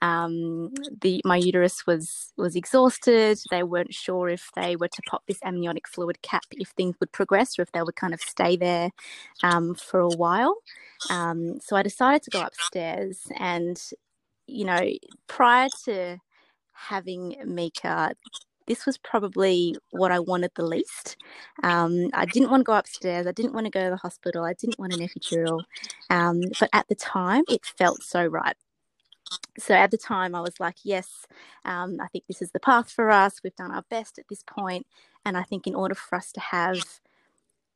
Um, 0.03 0.73
the 1.03 1.21
my 1.25 1.37
uterus 1.37 1.87
was 1.87 2.33
was 2.37 2.57
exhausted. 2.57 3.39
They 3.51 3.63
weren't 3.63 3.95
sure 3.95 4.29
if 4.29 4.51
they 4.57 4.75
were 4.75 4.89
to 4.89 5.03
pop 5.09 5.23
this 5.29 5.39
amniotic 5.45 5.87
fluid 5.87 6.21
cap 6.23 6.43
if 6.53 6.71
things 6.71 6.97
would 6.99 7.13
progress 7.13 7.59
or 7.59 7.63
if 7.63 7.73
they 7.73 7.83
would 7.83 7.97
kind 7.97 8.15
of 8.15 8.21
stay 8.21 8.57
there 8.57 8.91
um, 9.43 9.75
for 9.75 10.01
a 10.01 10.09
while. 10.09 10.57
Um, 11.11 11.61
so 11.61 11.77
I 11.77 11.83
decided 11.83 12.23
to 12.23 12.31
go 12.31 12.41
upstairs, 12.41 13.27
and 13.39 13.79
you 14.51 14.65
know, 14.65 14.81
prior 15.27 15.69
to 15.85 16.19
having 16.73 17.37
Mika, 17.45 18.13
this 18.67 18.87
was 18.87 18.99
probably 18.99 19.77
what 19.91 20.13
I 20.13 20.21
wanted 20.21 20.53
the 20.55 20.65
least. 20.65 21.17
Um, 21.63 22.09
I 22.15 22.25
didn't 22.25 22.51
want 22.51 22.61
to 22.61 22.65
go 22.65 22.75
upstairs. 22.75 23.27
I 23.27 23.33
didn't 23.33 23.53
want 23.53 23.67
to 23.67 23.71
go 23.71 23.85
to 23.85 23.91
the 23.91 23.97
hospital. 23.97 24.45
I 24.45 24.55
didn't 24.55 24.79
want 24.79 24.93
an 24.93 25.01
epidural. 25.01 25.63
Um, 26.09 26.41
but 26.59 26.71
at 26.73 26.87
the 26.89 26.95
time, 26.95 27.45
it 27.49 27.65
felt 27.65 28.03
so 28.03 28.27
right. 28.27 28.57
So 29.59 29.75
at 29.75 29.91
the 29.91 29.99
time, 29.99 30.35
I 30.35 30.41
was 30.41 30.59
like, 30.61 30.77
yes, 30.85 31.27
um, 31.65 31.99
I 32.01 32.09
think 32.09 32.25
this 32.27 32.43
is 32.43 32.51
the 32.53 32.61
path 32.61 32.91
for 32.91 33.11
us. 33.11 33.41
We've 33.43 33.55
done 33.57 33.71
our 33.73 33.85
best 33.91 34.19
at 34.19 34.29
this 34.29 34.43
point, 34.47 34.87
and 35.25 35.37
I 35.37 35.43
think 35.43 35.67
in 35.67 35.75
order 35.75 35.95
for 35.95 36.17
us 36.17 36.33
to 36.33 36.41
have 36.41 36.79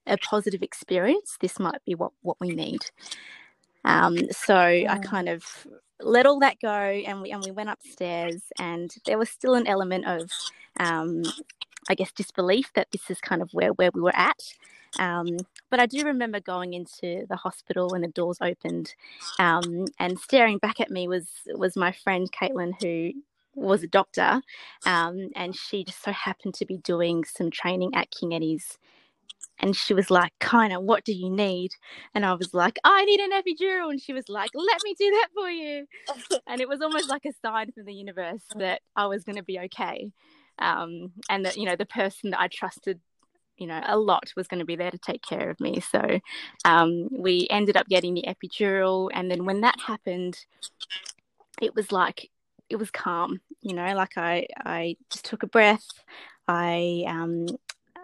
a 0.06 0.16
positive 0.18 0.62
experience, 0.62 1.36
this 1.40 1.58
might 1.58 1.84
be 1.84 1.94
what 1.94 2.12
what 2.22 2.36
we 2.40 2.50
need. 2.50 2.80
Um, 3.84 4.16
so 4.30 4.56
I 4.56 4.98
kind 5.02 5.28
of 5.28 5.44
let 6.00 6.26
all 6.26 6.40
that 6.40 6.60
go, 6.60 6.68
and 6.68 7.22
we 7.22 7.30
and 7.30 7.42
we 7.44 7.50
went 7.50 7.70
upstairs, 7.70 8.42
and 8.58 8.94
there 9.06 9.18
was 9.18 9.30
still 9.30 9.54
an 9.54 9.66
element 9.66 10.06
of 10.06 10.30
um, 10.80 11.22
I 11.88 11.94
guess, 11.94 12.12
disbelief 12.12 12.72
that 12.74 12.88
this 12.92 13.10
is 13.10 13.20
kind 13.20 13.42
of 13.42 13.50
where, 13.52 13.72
where 13.72 13.90
we 13.92 14.00
were 14.00 14.16
at. 14.16 14.42
Um, 14.98 15.38
but 15.70 15.80
I 15.80 15.86
do 15.86 16.04
remember 16.04 16.40
going 16.40 16.72
into 16.72 17.26
the 17.28 17.36
hospital 17.36 17.88
when 17.90 18.02
the 18.02 18.08
doors 18.08 18.38
opened, 18.40 18.94
um, 19.40 19.86
and 19.98 20.18
staring 20.18 20.58
back 20.58 20.80
at 20.80 20.90
me 20.90 21.08
was 21.08 21.26
was 21.48 21.76
my 21.76 21.90
friend 21.90 22.30
Caitlin, 22.30 22.74
who 22.80 23.12
was 23.56 23.82
a 23.82 23.88
doctor, 23.88 24.40
um, 24.86 25.30
and 25.34 25.56
she 25.56 25.82
just 25.82 26.02
so 26.02 26.12
happened 26.12 26.54
to 26.54 26.64
be 26.66 26.78
doing 26.78 27.24
some 27.24 27.50
training 27.50 27.90
at 27.94 28.10
King 28.12 28.34
Eddie's. 28.34 28.78
And 29.60 29.76
she 29.76 29.94
was 29.94 30.10
like, 30.10 30.32
Kyna, 30.40 30.80
what 30.80 31.04
do 31.04 31.12
you 31.12 31.30
need? 31.30 31.70
And 32.14 32.26
I 32.26 32.34
was 32.34 32.52
like, 32.52 32.78
I 32.84 33.04
need 33.04 33.20
an 33.20 33.30
epidural. 33.30 33.90
And 33.90 34.00
she 34.00 34.12
was 34.12 34.28
like, 34.28 34.50
let 34.54 34.80
me 34.84 34.94
do 34.98 35.10
that 35.10 35.28
for 35.32 35.48
you. 35.48 35.86
and 36.46 36.60
it 36.60 36.68
was 36.68 36.80
almost 36.82 37.08
like 37.08 37.24
a 37.24 37.32
sign 37.44 37.70
from 37.72 37.84
the 37.84 37.94
universe 37.94 38.42
that 38.56 38.82
I 38.96 39.06
was 39.06 39.24
going 39.24 39.36
to 39.36 39.44
be 39.44 39.60
okay 39.60 40.10
um, 40.58 41.12
and 41.28 41.44
that 41.44 41.56
you 41.56 41.64
know 41.64 41.76
the 41.76 41.86
person 41.86 42.30
that 42.30 42.40
I 42.40 42.48
trusted 42.48 43.00
you 43.56 43.66
know 43.66 43.80
a 43.84 43.96
lot 43.96 44.32
was 44.36 44.48
going 44.48 44.60
to 44.60 44.66
be 44.66 44.76
there 44.76 44.90
to 44.90 44.98
take 44.98 45.22
care 45.22 45.50
of 45.50 45.60
me 45.60 45.80
so 45.80 46.20
um, 46.64 47.08
we 47.10 47.46
ended 47.50 47.76
up 47.76 47.88
getting 47.88 48.14
the 48.14 48.24
epidural 48.26 49.10
and 49.12 49.30
then 49.30 49.44
when 49.44 49.60
that 49.62 49.78
happened 49.80 50.38
it 51.62 51.74
was 51.74 51.92
like 51.92 52.30
it 52.68 52.76
was 52.76 52.90
calm 52.90 53.40
you 53.60 53.74
know 53.74 53.94
like 53.94 54.16
i 54.16 54.46
i 54.64 54.96
just 55.10 55.24
took 55.24 55.42
a 55.42 55.46
breath 55.46 55.86
i 56.48 57.04
um 57.06 57.46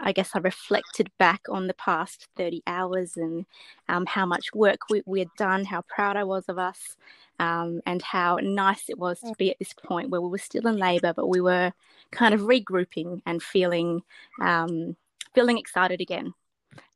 I 0.00 0.12
guess 0.12 0.30
I 0.34 0.38
reflected 0.38 1.10
back 1.18 1.42
on 1.48 1.66
the 1.66 1.74
past 1.74 2.28
30 2.36 2.62
hours 2.66 3.16
and 3.16 3.44
um, 3.88 4.06
how 4.06 4.24
much 4.24 4.54
work 4.54 4.88
we, 4.88 5.02
we 5.06 5.18
had 5.18 5.28
done, 5.36 5.64
how 5.64 5.82
proud 5.82 6.16
I 6.16 6.24
was 6.24 6.44
of 6.48 6.58
us, 6.58 6.96
um, 7.38 7.80
and 7.86 8.02
how 8.02 8.38
nice 8.42 8.88
it 8.88 8.98
was 8.98 9.20
to 9.20 9.32
be 9.38 9.50
at 9.50 9.58
this 9.58 9.74
point 9.74 10.10
where 10.10 10.20
we 10.20 10.28
were 10.28 10.38
still 10.38 10.66
in 10.66 10.76
labour, 10.76 11.12
but 11.14 11.28
we 11.28 11.40
were 11.40 11.72
kind 12.10 12.34
of 12.34 12.40
regrouping 12.42 13.20
and 13.26 13.42
feeling 13.42 14.02
um, 14.40 14.96
feeling 15.34 15.58
excited 15.58 16.00
again 16.00 16.34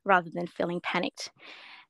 rather 0.04 0.30
than 0.30 0.46
feeling 0.46 0.80
panicked. 0.80 1.30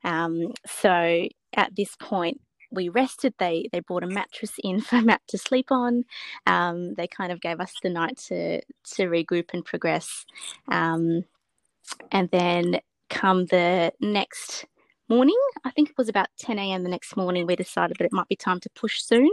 Um, 0.05 0.53
so 0.67 1.27
at 1.55 1.75
this 1.75 1.97
point, 1.99 2.41
we 2.75 2.89
rested. 2.89 3.35
They 3.39 3.69
they 3.73 3.81
brought 3.81 4.05
a 4.05 4.09
mattress 4.09 4.53
in 4.63 4.81
for 4.83 5.01
Matt 5.03 5.23
to 5.29 5.39
sleep 5.39 5.71
on. 5.71 6.05
Um, 6.47 6.95
they 6.95 7.07
kind 7.07 7.33
of 7.33 7.41
gave 7.41 7.61
us 7.61 7.75
the 7.83 7.91
night 7.91 8.19
to 8.29 8.61
to 8.61 9.07
regroup 9.09 9.51
and 9.55 9.65
progress. 9.65 10.27
Um, 10.69 11.25
and 12.13 12.31
then 12.31 12.81
come 13.11 13.47
the 13.47 13.93
next 14.01 14.67
morning, 15.09 15.39
I 15.65 15.71
think 15.71 15.91
it 15.91 15.99
was 15.99 16.09
about 16.09 16.29
10 16.39 16.59
a.m. 16.59 16.83
the 16.83 16.89
next 16.89 17.17
morning, 17.17 17.47
we 17.47 17.57
decided 17.57 17.97
that 17.99 18.05
it 18.05 18.13
might 18.13 18.29
be 18.29 18.37
time 18.37 18.61
to 18.61 18.71
push 18.71 19.01
soon. 19.03 19.31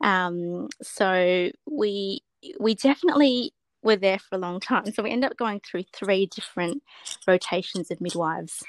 Um, 0.00 0.68
so 0.82 1.50
we 1.70 2.20
we 2.60 2.74
definitely 2.74 3.52
were 3.82 3.96
there 3.96 4.18
for 4.18 4.36
a 4.36 4.38
long 4.38 4.60
time. 4.60 4.92
So 4.92 5.02
we 5.02 5.10
ended 5.10 5.30
up 5.30 5.36
going 5.36 5.60
through 5.60 5.84
three 5.94 6.26
different 6.26 6.82
rotations 7.26 7.90
of 7.90 8.00
midwives. 8.00 8.62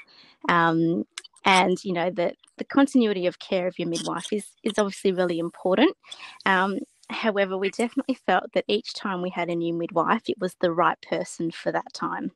Um, 0.48 1.04
and 1.44 1.82
you 1.84 1.92
know 1.92 2.10
the 2.10 2.34
the 2.58 2.64
continuity 2.64 3.26
of 3.26 3.38
care 3.38 3.66
of 3.66 3.78
your 3.78 3.88
midwife 3.88 4.32
is 4.32 4.46
is 4.62 4.78
obviously 4.78 5.12
really 5.12 5.38
important. 5.38 5.96
Um, 6.46 6.78
however, 7.08 7.56
we 7.56 7.70
definitely 7.70 8.14
felt 8.26 8.52
that 8.52 8.64
each 8.68 8.94
time 8.94 9.22
we 9.22 9.30
had 9.30 9.48
a 9.48 9.54
new 9.54 9.74
midwife, 9.74 10.28
it 10.28 10.38
was 10.38 10.54
the 10.60 10.72
right 10.72 11.00
person 11.08 11.50
for 11.50 11.72
that 11.72 11.92
time. 11.92 12.32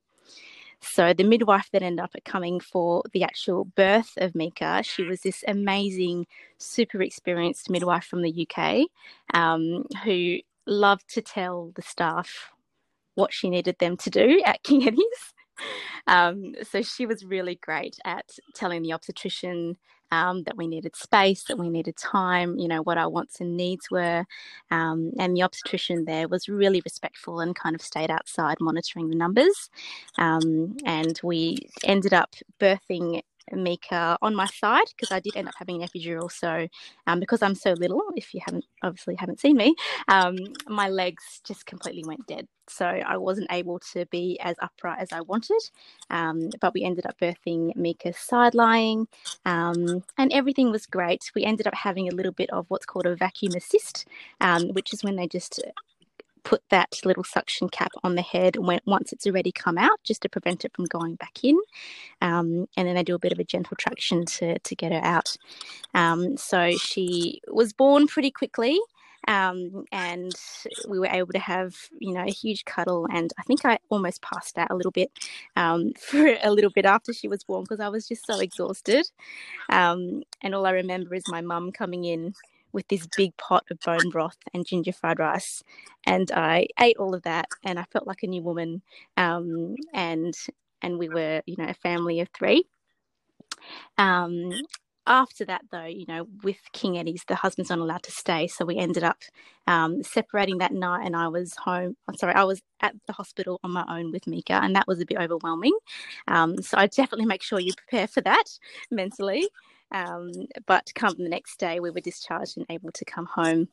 So 0.81 1.15
the 1.15 1.25
midwife 1.25 1.69
that 1.73 1.83
ended 1.83 2.05
up 2.05 2.15
coming 2.25 2.61
for 2.61 3.03
the 3.13 3.23
actual 3.23 3.65
birth 3.65 4.13
of 4.19 4.35
Mika, 4.35 4.83
she 4.83 5.03
was 5.03 5.21
this 5.21 5.43
amazing, 5.49 6.27
super 6.59 7.01
experienced 7.01 7.71
midwife 7.71 8.05
from 8.05 8.23
the 8.23 8.47
UK 8.47 8.87
um, 9.33 9.85
who 10.05 10.39
loved 10.67 11.09
to 11.15 11.23
tell 11.23 11.73
the 11.75 11.83
staff 11.83 12.51
what 13.15 13.33
she 13.33 13.49
needed 13.49 13.77
them 13.79 13.97
to 13.97 14.11
do 14.11 14.43
at 14.45 14.63
King 14.63 14.87
Eddie's. 14.87 15.34
Um, 16.07 16.55
so 16.63 16.83
she 16.83 17.07
was 17.07 17.25
really 17.25 17.55
great 17.55 17.97
at 18.05 18.31
telling 18.55 18.83
the 18.83 18.93
obstetrician 18.93 19.79
um, 20.11 20.43
that 20.45 20.57
we 20.57 20.67
needed 20.67 20.97
space, 20.97 21.45
that 21.45 21.59
we 21.59 21.69
needed 21.69 21.97
time, 21.97 22.59
you 22.59 22.69
know, 22.69 22.83
what 22.83 22.99
our 22.99 23.09
wants 23.09 23.41
and 23.41 23.57
needs 23.57 23.91
were. 23.91 24.25
Um, 24.71 25.13
and 25.19 25.37
the 25.37 25.43
obstetrician 25.43 26.05
there 26.05 26.29
was 26.29 26.49
really 26.49 26.81
respectful 26.85 27.41
and 27.41 27.55
kind 27.57 27.75
of 27.75 27.83
stayed 27.83 28.11
outside 28.11 28.59
monitoring 28.61 29.09
the 29.09 29.17
numbers. 29.17 29.71
Um, 30.19 30.77
and 30.85 31.19
we 31.23 31.59
ended 31.85 32.13
up 32.13 32.35
birthing 32.61 33.23
Mika 33.53 34.19
on 34.23 34.35
my 34.35 34.47
side 34.47 34.87
because 34.89 35.13
I 35.13 35.21
did 35.21 35.37
end 35.37 35.49
up 35.49 35.55
having 35.59 35.83
an 35.83 35.89
epidural. 35.89 36.31
So, 36.31 36.69
um, 37.07 37.21
because 37.21 37.43
I'm 37.43 37.55
so 37.55 37.73
little, 37.73 38.03
if 38.17 38.35
you 38.35 38.41
haven't 38.45 38.65
obviously 38.83 39.15
haven't 39.17 39.41
seen 39.41 39.57
me, 39.57 39.75
um, 40.09 40.37
my 40.69 40.89
legs 40.89 41.41
just 41.45 41.67
completely 41.67 42.05
went 42.05 42.27
dead. 42.27 42.47
So 42.69 42.87
I 42.87 43.19
wasn't 43.19 43.53
able 43.53 43.79
to 43.93 44.07
be 44.07 44.39
as 44.41 44.57
upright 44.61 44.99
as 45.01 45.13
I 45.13 45.21
wanted. 45.21 45.61
Um, 46.11 46.49
but 46.61 46.73
we 46.73 46.83
ended 46.83 47.07
up 47.07 47.19
birthing 47.21 47.75
Mika 47.77 48.13
side 48.13 48.55
lying, 48.55 49.07
um, 49.45 50.03
and 50.17 50.33
everything 50.33 50.71
was 50.71 50.87
great. 50.87 51.31
We 51.35 51.45
ended 51.45 51.67
up 51.67 51.75
having 51.75 52.09
a 52.09 52.15
little 52.15 52.33
bit 52.33 52.51
of 52.51 52.67
what's 52.69 52.87
called 52.87 53.07
a 53.07 53.17
vacuum 53.17 53.55
assist, 53.55 54.07
um, 54.41 54.69
which 54.69 54.93
is 54.93 55.05
when 55.05 55.17
they 55.17 55.27
just 55.27 55.61
put 56.45 56.63
that 56.71 57.01
little 57.05 57.25
suction 57.25 57.69
cap 57.69 57.93
on 58.05 58.17
the 58.17 58.23
head 58.23 58.57
when 58.57 58.81
once 58.87 59.13
it's 59.13 59.27
already 59.27 59.53
come 59.53 59.79
out, 59.79 60.01
just 60.05 60.23
to 60.23 60.31
prevent 60.31 60.65
it 60.65 60.73
from 60.75 60.87
going 60.87 61.17
back 61.17 61.39
in. 61.45 61.59
Um, 62.23 62.67
and 62.77 62.89
then 62.89 62.97
they 62.97 63.05
do 63.05 63.17
a 63.17 63.21
bit 63.21 63.33
of 63.33 63.41
a 63.41 63.45
gentle 63.45 63.77
traction 63.79 64.27
to 64.27 64.59
to 64.59 64.77
get 64.77 64.93
her 64.93 65.05
out. 65.05 65.37
Um, 65.95 66.37
so 66.37 66.73
she 66.79 67.41
was 67.49 67.73
born 67.73 68.07
pretty 68.07 68.31
quickly. 68.31 68.79
Um, 69.29 69.85
and 69.93 70.33
we 70.89 70.99
were 70.99 71.09
able 71.09 71.33
to 71.33 71.39
have 71.39 71.75
you 72.01 72.13
know 72.15 72.25
a 72.25 72.31
huge 72.31 72.65
cuddle 72.65 73.07
and 73.13 73.33
i 73.39 73.43
think 73.45 73.65
i 73.65 73.79
almost 73.91 74.23
passed 74.23 74.59
out 74.59 74.71
a 74.71 74.75
little 74.77 74.93
bit 74.93 75.11
um, 75.57 75.93
for 76.01 76.37
a 76.43 76.51
little 76.51 76.71
bit 76.71 76.85
after 76.87 77.13
she 77.13 77.29
was 77.29 77.45
born 77.45 77.65
because 77.65 77.81
i 77.81 77.89
was 77.89 78.09
just 78.09 78.27
so 78.27 78.41
exhausted 78.41 79.07
um, 79.71 80.23
and 80.43 80.55
all 80.55 80.67
i 80.67 80.73
remember 80.73 81.15
is 81.15 81.25
my 81.29 81.41
mum 81.41 81.73
coming 81.73 82.05
in 82.05 82.35
with 82.75 82.89
this 82.89 83.07
big 83.17 83.37
pot 83.39 83.65
of 83.71 83.81
bone 83.81 84.11
broth 84.11 84.37
and 84.53 84.67
ginger 84.67 84.93
fried 84.93 85.19
rice. 85.19 85.63
And 86.07 86.31
I 86.33 86.67
ate 86.81 86.99
all 86.99 87.15
of 87.15 87.23
that 87.23 87.47
and 87.65 87.79
I 87.79 87.85
felt 87.85 88.07
like 88.07 88.23
a 88.23 88.27
new 88.27 88.43
woman. 88.43 88.83
Um, 89.17 89.77
and 89.95 90.35
and 90.83 90.99
we 90.99 91.09
were, 91.09 91.43
you 91.47 91.57
know, 91.57 91.69
a 91.69 91.75
family 91.75 92.21
of 92.21 92.29
three. 92.37 92.65
Um, 93.97 94.51
after 95.07 95.45
that, 95.45 95.63
though, 95.71 95.85
you 95.85 96.07
know, 96.09 96.27
with 96.43 96.57
King 96.73 96.99
Eddie's, 96.99 97.25
the 97.29 97.35
husband's 97.35 97.71
not 97.71 97.79
allowed 97.79 98.03
to 98.05 98.11
stay, 98.11 98.47
so 98.47 98.65
we 98.65 98.79
ended 98.79 99.05
up 99.05 99.19
um, 99.67 100.03
separating 100.03 100.59
that 100.59 100.73
night, 100.73 101.05
and 101.05 101.15
I 101.15 101.29
was 101.29 101.55
home. 101.57 101.97
I'm 102.09 102.17
sorry, 102.17 102.35
I 102.35 102.45
was 102.45 102.63
at 102.81 102.95
the 103.07 103.13
hospital 103.13 103.61
on 103.63 103.71
my 103.73 103.85
own 103.89 104.13
with 104.13 104.27
Mika, 104.27 104.55
and 104.55 104.75
that 104.77 104.89
was 104.89 105.01
a 105.01 105.07
bit 105.07 105.19
overwhelming. 105.19 105.77
Um, 106.29 106.61
so 106.63 106.79
I 106.79 106.87
definitely 106.87 107.27
make 107.27 107.43
sure 107.43 107.61
you 107.61 107.73
prepare 107.77 108.09
for 108.09 108.23
that 108.23 108.45
mentally. 108.91 109.49
Um, 109.95 110.31
but 110.67 110.91
come 110.95 111.15
the 111.17 111.29
next 111.29 111.59
day, 111.59 111.81
we 111.81 111.91
were 111.91 112.01
discharged 112.01 112.59
and 112.59 112.67
able 112.69 112.93
to 112.93 113.05
come 113.05 113.27
home. 113.27 113.69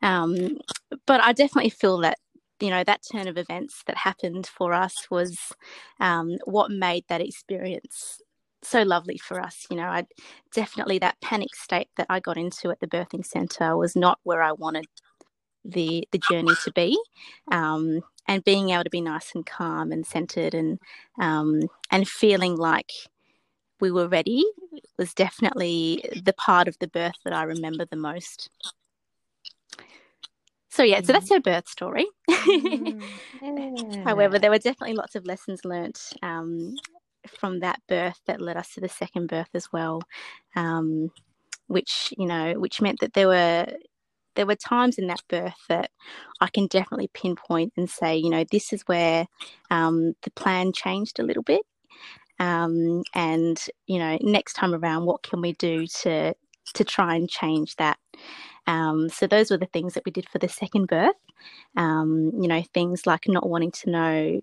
Um, 0.00 0.58
but 1.06 1.20
I 1.20 1.32
definitely 1.32 1.70
feel 1.70 1.98
that 1.98 2.18
you 2.60 2.70
know 2.70 2.84
that 2.84 3.02
turn 3.10 3.26
of 3.26 3.36
events 3.36 3.82
that 3.86 3.96
happened 3.96 4.46
for 4.46 4.72
us 4.72 5.08
was 5.10 5.36
um, 6.00 6.38
what 6.44 6.70
made 6.70 7.04
that 7.08 7.20
experience 7.20 8.20
so 8.62 8.82
lovely 8.82 9.18
for 9.18 9.40
us. 9.40 9.66
You 9.68 9.76
know, 9.76 9.88
I 9.88 10.06
definitely 10.54 10.98
that 11.00 11.20
panic 11.20 11.54
state 11.56 11.88
that 11.96 12.06
I 12.08 12.20
got 12.20 12.38
into 12.38 12.70
at 12.70 12.80
the 12.80 12.86
birthing 12.86 13.26
center 13.26 13.76
was 13.76 13.96
not 13.96 14.20
where 14.22 14.42
I 14.42 14.52
wanted 14.52 14.86
the 15.64 16.06
the 16.12 16.18
journey 16.18 16.54
to 16.64 16.72
be. 16.72 16.96
Um, 17.50 18.02
and 18.28 18.44
being 18.44 18.70
able 18.70 18.84
to 18.84 18.90
be 18.90 19.00
nice 19.00 19.32
and 19.34 19.44
calm 19.44 19.90
and 19.90 20.06
centered 20.06 20.54
and 20.54 20.78
um, 21.20 21.62
and 21.90 22.08
feeling 22.08 22.56
like 22.56 22.92
we 23.82 23.90
were 23.90 24.08
ready 24.08 24.44
was 24.96 25.12
definitely 25.12 26.02
the 26.24 26.32
part 26.34 26.68
of 26.68 26.78
the 26.78 26.86
birth 26.88 27.16
that 27.24 27.34
I 27.34 27.42
remember 27.42 27.84
the 27.84 27.96
most. 27.96 28.48
So 30.70 30.84
yeah, 30.84 31.02
so 31.02 31.12
that's 31.12 31.28
her 31.30 31.40
birth 31.40 31.68
story. 31.68 32.06
Mm, 32.30 32.94
However, 34.04 34.38
there 34.38 34.50
were 34.50 34.58
definitely 34.58 34.94
lots 34.94 35.16
of 35.16 35.26
lessons 35.26 35.64
learnt 35.64 36.14
um, 36.22 36.76
from 37.28 37.58
that 37.60 37.80
birth 37.88 38.20
that 38.26 38.40
led 38.40 38.56
us 38.56 38.72
to 38.74 38.80
the 38.80 38.88
second 38.88 39.26
birth 39.28 39.50
as 39.52 39.70
well, 39.72 40.00
um, 40.56 41.10
which 41.66 42.14
you 42.16 42.26
know, 42.26 42.54
which 42.54 42.80
meant 42.80 43.00
that 43.00 43.14
there 43.14 43.28
were 43.28 43.66
there 44.36 44.46
were 44.46 44.54
times 44.54 44.96
in 44.96 45.08
that 45.08 45.22
birth 45.28 45.58
that 45.68 45.90
I 46.40 46.48
can 46.48 46.68
definitely 46.68 47.10
pinpoint 47.12 47.72
and 47.76 47.90
say, 47.90 48.16
you 48.16 48.30
know, 48.30 48.44
this 48.50 48.72
is 48.72 48.82
where 48.82 49.26
um, 49.70 50.14
the 50.22 50.30
plan 50.30 50.72
changed 50.72 51.18
a 51.18 51.22
little 51.24 51.42
bit, 51.42 51.62
um, 52.42 53.04
and 53.14 53.64
you 53.86 54.00
know, 54.00 54.18
next 54.20 54.54
time 54.54 54.74
around, 54.74 55.06
what 55.06 55.22
can 55.22 55.40
we 55.40 55.52
do 55.52 55.86
to 56.02 56.34
to 56.74 56.84
try 56.84 57.14
and 57.14 57.30
change 57.30 57.76
that? 57.76 57.98
Um, 58.66 59.08
so 59.08 59.28
those 59.28 59.50
were 59.50 59.58
the 59.58 59.66
things 59.66 59.94
that 59.94 60.04
we 60.04 60.10
did 60.10 60.28
for 60.28 60.38
the 60.38 60.48
second 60.48 60.86
birth. 60.88 61.14
Um, 61.76 62.32
you 62.40 62.48
know, 62.48 62.62
things 62.74 63.06
like 63.06 63.28
not 63.28 63.48
wanting 63.48 63.70
to 63.70 63.90
know 63.90 64.40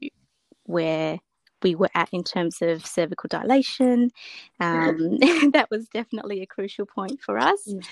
where 0.63 1.19
we 1.63 1.75
were 1.75 1.89
at 1.95 2.09
in 2.11 2.23
terms 2.23 2.61
of 2.61 2.85
cervical 2.85 3.27
dilation. 3.27 4.11
Um, 4.59 5.17
that 5.53 5.67
was 5.71 5.87
definitely 5.89 6.41
a 6.41 6.47
crucial 6.47 6.85
point 6.85 7.21
for 7.21 7.37
us. 7.37 7.75
Mm. 7.75 7.85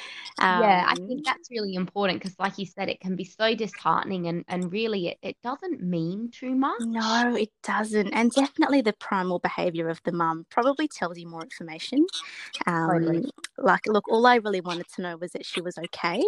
yeah, 0.49 0.85
I 0.87 0.95
Um, 0.95 1.07
think 1.07 1.23
that's 1.25 1.49
really 1.51 1.73
important 1.75 2.19
because, 2.21 2.37
like 2.39 2.57
you 2.57 2.65
said, 2.65 2.89
it 2.89 2.99
can 2.99 3.15
be 3.15 3.23
so 3.25 3.55
disheartening 3.55 4.27
and, 4.27 4.45
and 4.47 4.71
really 4.71 5.09
it, 5.09 5.17
it 5.21 5.37
doesn't 5.43 5.81
mean 5.81 6.29
too 6.31 6.55
much. 6.55 6.79
No, 6.79 7.35
it 7.35 7.49
doesn't. 7.63 8.13
And 8.13 8.31
definitely 8.31 8.81
the 8.81 8.93
primal 8.93 9.39
behavior 9.39 9.89
of 9.89 9.99
the 10.03 10.11
mum 10.11 10.45
probably 10.51 10.87
tells 10.87 11.17
you 11.17 11.27
more 11.27 11.41
information. 11.41 12.05
Um, 12.67 13.09
Totally. 13.09 13.27
Like, 13.57 13.87
look, 13.87 14.07
all 14.09 14.27
I 14.27 14.35
really 14.37 14.61
wanted 14.61 14.87
to 14.95 15.01
know 15.03 15.17
was 15.17 15.31
that 15.33 15.45
she 15.45 15.61
was 15.61 15.77
okay. 15.77 16.23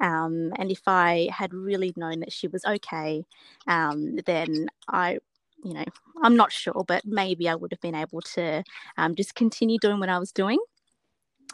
Um, 0.00 0.52
and 0.58 0.70
if 0.72 0.82
I 0.86 1.30
had 1.32 1.54
really 1.54 1.92
known 1.96 2.20
that 2.20 2.32
she 2.32 2.48
was 2.48 2.64
okay, 2.64 3.24
um, 3.66 4.16
then 4.26 4.68
I, 4.88 5.18
you 5.62 5.74
know, 5.74 5.84
I'm 6.22 6.36
not 6.36 6.52
sure, 6.52 6.84
but 6.86 7.04
maybe 7.04 7.48
I 7.48 7.54
would 7.54 7.72
have 7.72 7.80
been 7.80 7.94
able 7.94 8.20
to 8.34 8.62
um, 8.98 9.14
just 9.14 9.34
continue 9.34 9.78
doing 9.78 10.00
what 10.00 10.08
I 10.08 10.18
was 10.18 10.32
doing 10.32 10.58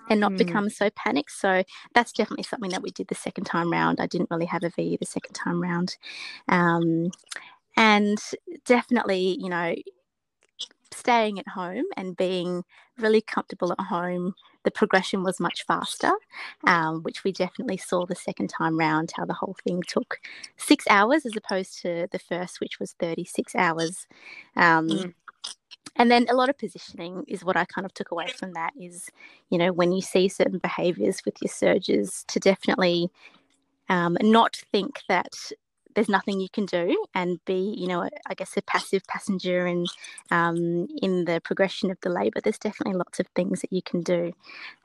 and 0.09 0.21
not 0.21 0.33
Mm. 0.33 0.39
become 0.39 0.71
so 0.71 0.91
panicked. 0.91 1.33
So 1.33 1.63
that's 1.95 2.13
definitely 2.13 2.45
something 2.45 2.71
that 2.71 2.83
we 2.83 2.91
did 2.91 3.09
the 3.09 3.15
second 3.15 3.45
time 3.45 3.71
round. 3.71 4.01
I 4.01 4.07
didn't 4.07 4.31
really 4.31 4.47
have 4.47 4.65
a 4.65 4.71
VE 4.71 4.97
the 4.99 5.07
second 5.07 5.35
time 5.35 5.61
round. 5.63 5.97
Um, 6.49 7.11
and 7.77 8.19
definitely, 8.67 9.37
you 9.41 9.49
know, 9.51 9.75
staying 10.93 11.39
at 11.39 11.49
home 11.49 11.85
and 11.97 12.17
being 12.17 12.65
really 12.99 13.21
comfortable 13.21 13.73
at 13.73 13.81
home, 13.87 14.35
the 14.65 14.71
progression 14.71 15.23
was 15.23 15.41
much 15.41 15.65
faster, 15.67 16.11
um, 16.67 17.03
which 17.03 17.25
we 17.25 17.33
definitely 17.33 17.77
saw 17.77 18.05
the 18.05 18.15
second 18.15 18.49
time 18.49 18.79
round, 18.79 19.13
how 19.17 19.25
the 19.25 19.35
whole 19.35 19.57
thing 19.65 19.83
took 19.87 20.21
six 20.57 20.85
hours 20.91 21.25
as 21.25 21.37
opposed 21.37 21.81
to 21.83 22.09
the 22.11 22.19
first, 22.19 22.61
which 22.61 22.79
was 22.81 22.93
36 22.99 23.55
hours. 23.55 24.07
Um, 24.57 24.89
Mm. 24.89 25.15
And 25.97 26.11
then 26.11 26.27
a 26.29 26.35
lot 26.35 26.49
of 26.49 26.59
positioning 26.59 27.25
is 27.27 27.45
what 27.45 27.57
I 27.57 27.65
kind 27.65 27.85
of 27.85 27.93
took 27.93 28.11
away 28.13 28.29
from 28.29 28.53
that 28.53 28.73
is, 28.79 29.11
you 29.51 29.59
know, 29.59 29.73
when 29.73 29.93
you 29.93 30.01
see 30.01 30.29
certain 30.29 30.59
behaviors 30.59 31.25
with 31.25 31.37
your 31.43 31.51
surges, 31.51 32.25
to 32.29 32.39
definitely 32.39 33.11
um, 33.89 34.17
not 34.21 34.57
think 34.71 35.01
that 35.09 35.35
there's 35.99 36.09
nothing 36.09 36.39
you 36.39 36.49
can 36.49 36.65
do 36.65 37.05
and 37.13 37.45
be, 37.45 37.75
you 37.77 37.89
know, 37.89 38.09
I 38.29 38.35
guess 38.35 38.57
a 38.57 38.63
passive 38.63 39.05
passenger 39.09 39.67
in 39.67 39.85
um, 40.31 40.87
in 41.03 41.25
the 41.25 41.41
progression 41.43 41.91
of 41.91 41.99
the 42.03 42.09
labour. 42.09 42.41
There's 42.41 42.57
definitely 42.57 42.95
lots 42.95 43.19
of 43.19 43.27
things 43.35 43.63
that 43.63 43.73
you 43.73 43.83
can 43.83 44.03
do 44.03 44.33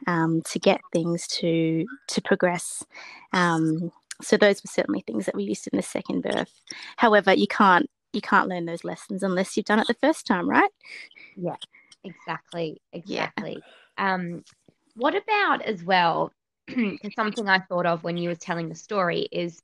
um, 0.08 0.41
to 0.50 0.58
get 0.58 0.82
things 0.91 1.27
to 1.39 1.86
to 2.08 2.22
progress. 2.24 2.84
Um, 3.32 3.91
so 4.24 4.38
those 4.38 4.63
were 4.63 4.72
certainly 4.72 5.03
things 5.05 5.27
that 5.27 5.36
we 5.36 5.43
used 5.43 5.67
in 5.72 5.77
the 5.77 5.84
second 5.84 6.24
birth. 6.24 6.60
However, 6.98 7.32
you 7.32 7.46
can't 7.46 7.88
you 8.12 8.22
can't 8.22 8.50
learn 8.50 8.65
those 8.65 8.84
lessons 8.84 9.22
unless 9.22 9.55
you've 9.55 9.67
done 9.67 9.79
it 9.79 9.86
the 9.88 9.93
first 9.93 10.25
time, 10.25 10.50
right? 10.50 10.72
Yeah 11.38 11.58
exactly, 12.03 12.82
Yeah. 13.05 13.29
exactly. 13.38 13.63
Um, 14.00 14.43
what 14.96 15.15
about 15.15 15.62
as 15.62 15.84
well, 15.84 16.32
something 17.15 17.48
I 17.48 17.60
thought 17.60 17.86
of 17.86 18.03
when 18.03 18.17
you 18.17 18.29
were 18.29 18.36
telling 18.36 18.67
the 18.67 18.75
story 18.75 19.27
is 19.32 19.62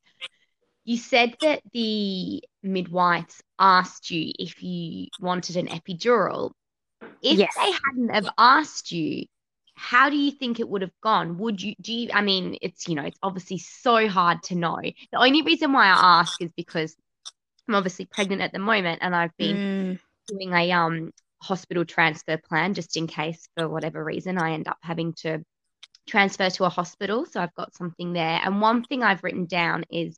you 0.89 0.97
said 0.97 1.35
that 1.41 1.61
the 1.73 2.43
midwives 2.63 3.43
asked 3.59 4.09
you 4.11 4.31
if 4.39 4.63
you 4.63 5.07
wanted 5.19 5.55
an 5.57 5.67
epidural. 5.67 6.51
If 7.21 7.39
Yes. 7.39 7.55
they 7.55 7.71
hadn't 7.71 8.09
have 8.15 8.29
asked 8.37 8.91
you, 8.91 9.25
how 9.75 10.09
do 10.09 10.17
you 10.17 10.31
think 10.31 10.59
it 10.59 10.69
would 10.69 10.81
have 10.83 10.99
gone? 11.01 11.37
Would 11.39 11.61
you 11.61 11.75
do 11.81 11.93
you 11.93 12.09
I 12.13 12.21
mean 12.21 12.57
it's 12.61 12.87
you 12.87 12.95
know 12.95 13.03
it's 13.05 13.19
obviously 13.23 13.59
so 13.59 14.07
hard 14.09 14.43
to 14.43 14.55
know. 14.55 14.77
The 14.81 15.19
only 15.19 15.41
reason 15.43 15.73
why 15.73 15.85
I 15.87 16.19
ask 16.21 16.41
is 16.41 16.51
because 16.53 16.95
I'm 17.67 17.75
obviously 17.75 18.05
pregnant 18.05 18.41
at 18.41 18.51
the 18.53 18.59
moment 18.59 18.99
and 19.03 19.15
I've 19.15 19.35
been 19.37 19.61
Mm, 19.67 19.99
doing 20.27 20.53
a 20.53 20.71
um 20.73 21.11
hospital 21.41 21.85
transfer 21.85 22.37
plan 22.37 22.73
just 22.73 22.97
in 22.97 23.07
case 23.07 23.47
for 23.57 23.69
whatever 23.69 24.03
reason 24.03 24.37
I 24.37 24.53
end 24.53 24.67
up 24.67 24.77
having 24.83 25.13
to 25.21 25.43
transfer 26.07 26.49
to 26.49 26.65
a 26.65 26.69
hospital. 26.69 27.25
So 27.25 27.41
I've 27.41 27.55
got 27.55 27.75
something 27.75 28.13
there. 28.13 28.41
And 28.43 28.61
one 28.61 28.83
thing 28.83 29.03
I've 29.03 29.23
written 29.23 29.45
down 29.45 29.85
is 29.91 30.17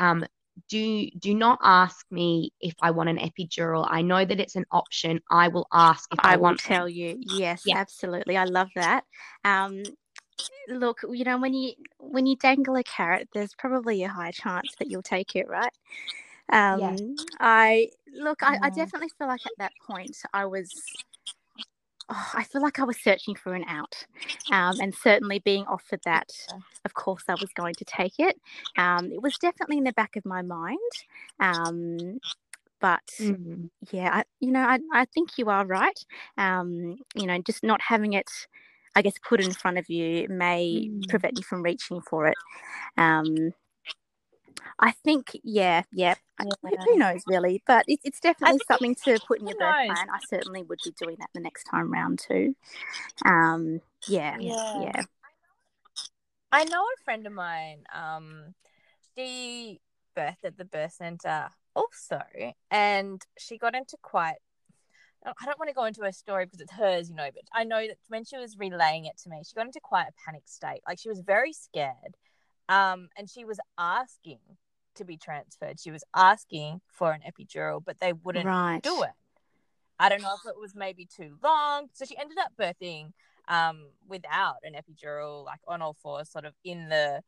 um 0.00 0.24
do 0.68 1.08
do 1.18 1.34
not 1.34 1.58
ask 1.62 2.04
me 2.10 2.52
if 2.60 2.74
I 2.82 2.90
want 2.90 3.08
an 3.08 3.18
epidural. 3.18 3.86
I 3.88 4.02
know 4.02 4.24
that 4.24 4.40
it's 4.40 4.56
an 4.56 4.66
option. 4.72 5.20
I 5.30 5.48
will 5.48 5.66
ask 5.72 6.08
if 6.12 6.18
I, 6.24 6.34
I 6.34 6.36
want 6.36 6.58
tell 6.58 6.88
you. 6.88 7.18
Yes, 7.20 7.64
Yeah. 7.66 7.76
absolutely. 7.76 8.36
I 8.36 8.44
love 8.44 8.68
that. 8.74 9.04
Um, 9.44 9.94
look, 10.68 11.00
you 11.10 11.24
know, 11.24 11.38
when 11.38 11.54
you 11.54 11.72
when 11.98 12.26
you 12.26 12.36
dangle 12.36 12.76
a 12.76 12.82
carrot, 12.84 13.28
there's 13.32 13.54
probably 13.54 14.02
a 14.02 14.08
high 14.08 14.32
chance 14.32 14.74
that 14.78 14.90
you'll 14.90 15.02
take 15.02 15.36
it, 15.36 15.48
right? 15.48 15.72
Um, 16.52 17.16
I 17.38 17.90
look, 18.12 18.42
I, 18.42 18.58
I 18.62 18.70
definitely 18.70 19.10
feel 19.18 19.28
like 19.28 19.46
at 19.46 19.52
that 19.58 19.72
point 19.86 20.16
I 20.32 20.46
was. 20.46 21.04
Oh, 22.12 22.30
I 22.34 22.44
feel 22.44 22.60
like 22.62 22.78
I 22.80 22.84
was 22.84 22.98
searching 23.00 23.36
for 23.36 23.54
an 23.54 23.64
out, 23.68 24.06
um, 24.50 24.80
and 24.80 24.94
certainly 24.94 25.38
being 25.38 25.64
offered 25.66 26.00
that, 26.04 26.30
of 26.84 26.94
course, 26.94 27.24
I 27.28 27.36
was 27.36 27.52
going 27.52 27.76
to 27.76 27.84
take 27.84 28.14
it. 28.18 28.40
Um, 28.76 29.12
it 29.12 29.22
was 29.22 29.38
definitely 29.38 29.78
in 29.78 29.84
the 29.84 29.92
back 29.92 30.16
of 30.16 30.24
my 30.24 30.42
mind, 30.42 30.78
um, 31.38 32.20
but 32.80 33.10
Mm, 33.20 33.70
yeah, 33.92 34.10
I, 34.12 34.24
you 34.40 34.52
know, 34.52 34.62
I, 34.62 34.80
I 34.92 35.06
think 35.06 35.38
you 35.38 35.50
are 35.50 35.66
right. 35.66 35.98
Um, 36.38 36.98
you 37.14 37.26
know, 37.26 37.38
just 37.42 37.64
not 37.64 37.80
having 37.82 38.14
it, 38.14 38.30
I 38.96 39.02
guess, 39.02 39.14
put 39.28 39.40
in 39.40 39.54
front 39.54 39.78
of 39.78 39.88
you 39.90 40.28
may 40.28 40.90
Mm. 41.00 41.08
prevent 41.08 41.36
you 41.36 41.44
from 41.44 41.62
reaching 41.62 42.02
for 42.02 42.26
it. 42.28 42.38
I 44.78 44.92
think, 44.92 45.38
yeah, 45.42 45.82
yeah. 45.92 46.14
Yeah. 46.42 46.84
Who 46.86 46.96
knows, 46.96 47.22
really? 47.26 47.62
But 47.66 47.84
it, 47.86 48.00
it's 48.02 48.20
definitely 48.20 48.60
something 48.66 48.94
to 49.04 49.18
put 49.26 49.40
in 49.40 49.46
your 49.46 49.56
birth 49.58 49.74
knows? 49.76 49.86
plan. 49.86 50.08
I 50.10 50.18
certainly 50.28 50.62
would 50.62 50.78
be 50.84 50.92
doing 50.92 51.16
that 51.18 51.28
the 51.34 51.40
next 51.40 51.64
time 51.64 51.92
round 51.92 52.18
too. 52.18 52.56
Um, 53.26 53.80
yeah, 54.06 54.38
Yeah. 54.38 54.80
yeah. 54.80 55.02
I 56.52 56.64
know 56.64 56.82
a 56.82 57.04
friend 57.04 57.26
of 57.26 57.32
mine, 57.32 57.84
um, 57.94 58.54
she 59.16 59.80
birthed 60.16 60.44
at 60.44 60.56
the 60.56 60.64
birth 60.64 60.94
center 60.94 61.48
also, 61.74 62.20
and 62.70 63.22
she 63.38 63.58
got 63.58 63.74
into 63.74 63.96
quite. 64.02 64.36
I 65.24 65.44
don't 65.44 65.58
want 65.58 65.68
to 65.68 65.74
go 65.74 65.84
into 65.84 66.02
her 66.02 66.12
story 66.12 66.46
because 66.46 66.62
it's 66.62 66.72
hers, 66.72 67.10
you 67.10 67.14
know, 67.14 67.28
but 67.34 67.44
I 67.52 67.64
know 67.64 67.86
that 67.86 67.98
when 68.08 68.24
she 68.24 68.38
was 68.38 68.56
relaying 68.58 69.04
it 69.04 69.18
to 69.18 69.28
me, 69.28 69.42
she 69.46 69.54
got 69.54 69.66
into 69.66 69.80
quite 69.82 70.06
a 70.08 70.12
panic 70.24 70.44
state. 70.46 70.80
Like 70.88 70.98
she 70.98 71.10
was 71.10 71.20
very 71.20 71.52
scared, 71.52 72.16
um, 72.70 73.08
and 73.18 73.28
she 73.28 73.44
was 73.44 73.58
asking 73.76 74.38
to 74.94 75.04
be 75.04 75.16
transferred. 75.16 75.80
She 75.80 75.90
was 75.90 76.04
asking 76.14 76.80
for 76.90 77.12
an 77.12 77.20
epidural, 77.28 77.82
but 77.84 77.98
they 78.00 78.12
wouldn't 78.12 78.46
Right. 78.46 78.80
do 78.82 79.02
it. 79.02 79.10
I 79.98 80.08
don't 80.08 80.22
know 80.22 80.34
if 80.34 80.48
it 80.48 80.58
was 80.58 80.74
maybe 80.74 81.04
too 81.04 81.36
long. 81.42 81.88
So 81.92 82.04
she 82.06 82.16
ended 82.16 82.38
up 82.38 82.52
birthing 82.58 83.12
um, 83.48 83.88
without 84.08 84.56
an 84.62 84.74
epidural, 84.74 85.44
like 85.44 85.60
on 85.66 85.82
all 85.82 85.96
fours, 86.02 86.30
sort 86.30 86.44
of 86.44 86.54
in 86.64 86.88
the 86.88 87.22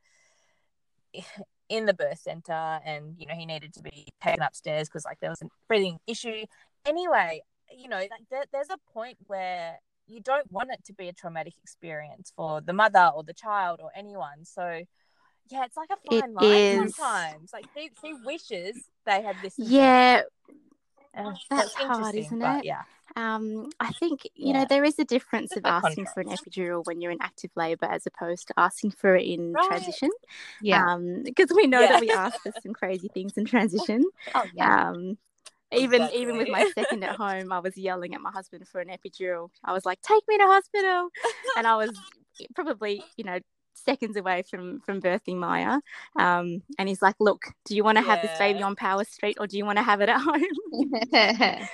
in 1.68 1.86
the 1.86 1.94
birth 1.94 2.20
center, 2.20 2.80
and 2.86 3.14
you 3.18 3.26
know 3.26 3.34
he 3.34 3.44
needed 3.44 3.74
to 3.74 3.82
be 3.82 4.06
taken 4.22 4.42
upstairs 4.42 4.88
because 4.88 5.04
like 5.04 5.18
there 5.20 5.30
was 5.30 5.42
a 5.42 5.46
breathing 5.68 5.98
issue. 6.06 6.44
Anyway, 6.86 7.42
you 7.76 7.88
know, 7.88 7.98
like 7.98 8.24
there, 8.30 8.44
there's 8.52 8.70
a 8.70 8.78
point 8.92 9.18
where 9.26 9.78
you 10.06 10.20
don't 10.20 10.50
want 10.52 10.70
it 10.70 10.84
to 10.84 10.92
be 10.94 11.08
a 11.08 11.12
traumatic 11.12 11.54
experience 11.62 12.32
for 12.36 12.60
the 12.60 12.72
mother 12.72 13.10
or 13.14 13.24
the 13.24 13.34
child 13.34 13.80
or 13.82 13.90
anyone. 13.96 14.44
So. 14.44 14.82
Yeah, 15.50 15.64
it's 15.64 15.76
like 15.76 15.90
a 15.90 15.96
It 16.04 16.20
fine 16.20 16.34
line 16.34 16.86
is. 16.86 16.94
sometimes. 16.96 17.52
Like 17.52 17.66
she, 17.76 17.90
she 18.02 18.14
wishes 18.24 18.76
they 19.04 19.22
had 19.22 19.42
listened. 19.42 19.68
to 19.68 19.72
her. 19.74 19.78
Yeah, 19.78 20.22
Uh, 21.16 21.32
That's 21.50 21.74
it's 21.74 21.74
hard, 21.76 22.14
isn't 22.14 22.42
it? 22.42 22.64
Yeah. 22.64 22.82
Um, 23.14 23.70
I 23.78 23.92
think 23.92 24.22
you 24.34 24.52
Yeah. 24.52 24.60
know 24.60 24.66
there 24.66 24.84
is 24.84 24.98
a 24.98 25.04
difference 25.04 25.54
of 25.56 25.64
The 25.64 25.68
asking 25.68 26.06
for 26.06 26.20
an 26.20 26.28
epidural 26.28 26.86
when 26.86 27.00
you're 27.02 27.10
in 27.10 27.20
active 27.20 27.50
labour 27.56 27.86
as 27.86 28.06
opposed 28.06 28.48
to 28.48 28.54
asking 28.56 28.92
for 28.92 29.14
it 29.16 29.24
in 29.26 29.52
Right. 29.52 29.68
transition. 29.68 30.08
Yeah. 30.62 30.94
Um, 30.94 31.22
because 31.22 31.52
we 31.54 31.66
know 31.66 31.82
Yeah. 31.82 31.88
that 31.88 32.00
we 32.00 32.10
ask 32.10 32.40
for 32.42 32.52
some 32.62 32.72
crazy 32.72 33.08
things 33.08 33.36
in 33.36 33.44
transition. 33.44 34.04
oh, 34.34 34.48
yeah. 34.54 34.90
Um, 34.90 35.18
even 35.74 36.08
even 36.14 36.36
with 36.36 36.48
my 36.48 36.64
second 36.74 37.02
at 37.04 37.16
home, 37.16 37.52
I 37.52 37.58
was 37.58 37.76
yelling 37.76 38.14
at 38.14 38.20
my 38.20 38.30
husband 38.30 38.66
for 38.68 38.80
an 38.80 38.88
epidural. 38.88 39.50
I 39.64 39.72
was 39.72 39.84
like, 39.86 40.00
"Take 40.02 40.22
me 40.28 40.38
to 40.38 40.44
hospital," 40.44 41.08
and 41.56 41.66
I 41.66 41.76
was 41.76 41.90
probably 42.54 43.04
you 43.16 43.24
know 43.24 43.38
seconds 43.74 44.16
away 44.16 44.42
from 44.48 44.80
from 44.80 45.00
birthing 45.00 45.36
Maya. 45.36 45.80
Um, 46.16 46.62
and 46.78 46.88
he's 46.88 47.02
like, 47.02 47.16
"Look, 47.20 47.42
do 47.64 47.74
you 47.76 47.84
want 47.84 47.98
to 47.98 48.02
have 48.04 48.20
this 48.22 48.32
baby 48.38 48.62
on 48.62 48.76
Power 48.76 49.04
Street 49.04 49.38
or 49.40 49.46
do 49.46 49.56
you 49.56 49.64
want 49.64 49.78
to 49.78 49.82
have 49.84 50.00
it 50.00 50.08
at 50.08 50.20
home?" 50.20 50.42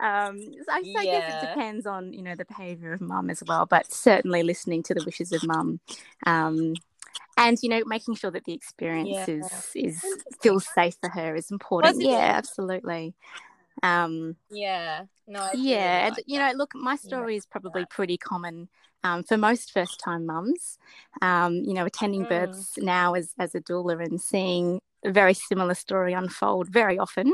Um, 0.00 0.36
so 0.40 0.72
I, 0.72 0.82
so 0.82 0.98
I 0.98 1.04
guess 1.04 1.28
it 1.28 1.40
depends 1.40 1.86
on 1.86 2.12
you 2.12 2.22
know 2.22 2.34
the 2.34 2.44
behaviour 2.44 2.92
of 2.92 3.00
mum 3.00 3.30
as 3.30 3.42
well, 3.46 3.66
but 3.66 3.92
certainly 3.92 4.42
listening 4.42 4.82
to 4.84 4.94
the 4.94 5.02
wishes 5.04 5.30
of 5.32 5.44
mum, 5.44 5.78
um, 6.26 6.74
and 7.36 7.56
you 7.62 7.68
know 7.68 7.82
making 7.86 8.16
sure 8.16 8.30
that 8.32 8.44
the 8.44 8.52
experience 8.52 9.10
Yeah. 9.10 9.26
is 9.26 9.50
is 9.76 10.02
feels 10.40 10.66
safe 10.74 10.96
for 11.00 11.08
her 11.10 11.36
is 11.36 11.50
important. 11.52 12.02
Yeah, 12.02 12.32
absolutely. 12.36 13.14
Um, 13.82 14.36
Yeah. 14.50 15.04
No. 15.28 15.40
I 15.40 15.52
yeah, 15.54 16.06
and 16.06 16.16
like 16.16 16.24
you 16.26 16.38
that. 16.38 16.52
know, 16.52 16.58
look, 16.58 16.74
my 16.74 16.92
Yeah, 16.94 16.98
story 16.98 17.36
is 17.36 17.46
probably 17.46 17.84
pretty 17.86 18.16
common 18.16 18.68
um, 19.04 19.22
for 19.22 19.36
most 19.36 19.72
first-time 19.72 20.26
mums. 20.26 20.78
Um, 21.20 21.54
you 21.64 21.74
know, 21.74 21.84
attending 21.86 22.24
Mm. 22.24 22.28
births 22.28 22.74
now 22.78 23.14
as 23.14 23.34
as 23.38 23.54
a 23.54 23.60
doula 23.60 24.04
and 24.04 24.20
seeing 24.20 24.80
a 25.04 25.10
very 25.12 25.34
similar 25.34 25.74
story 25.74 26.12
unfold 26.12 26.68
very 26.70 26.98
often. 26.98 27.32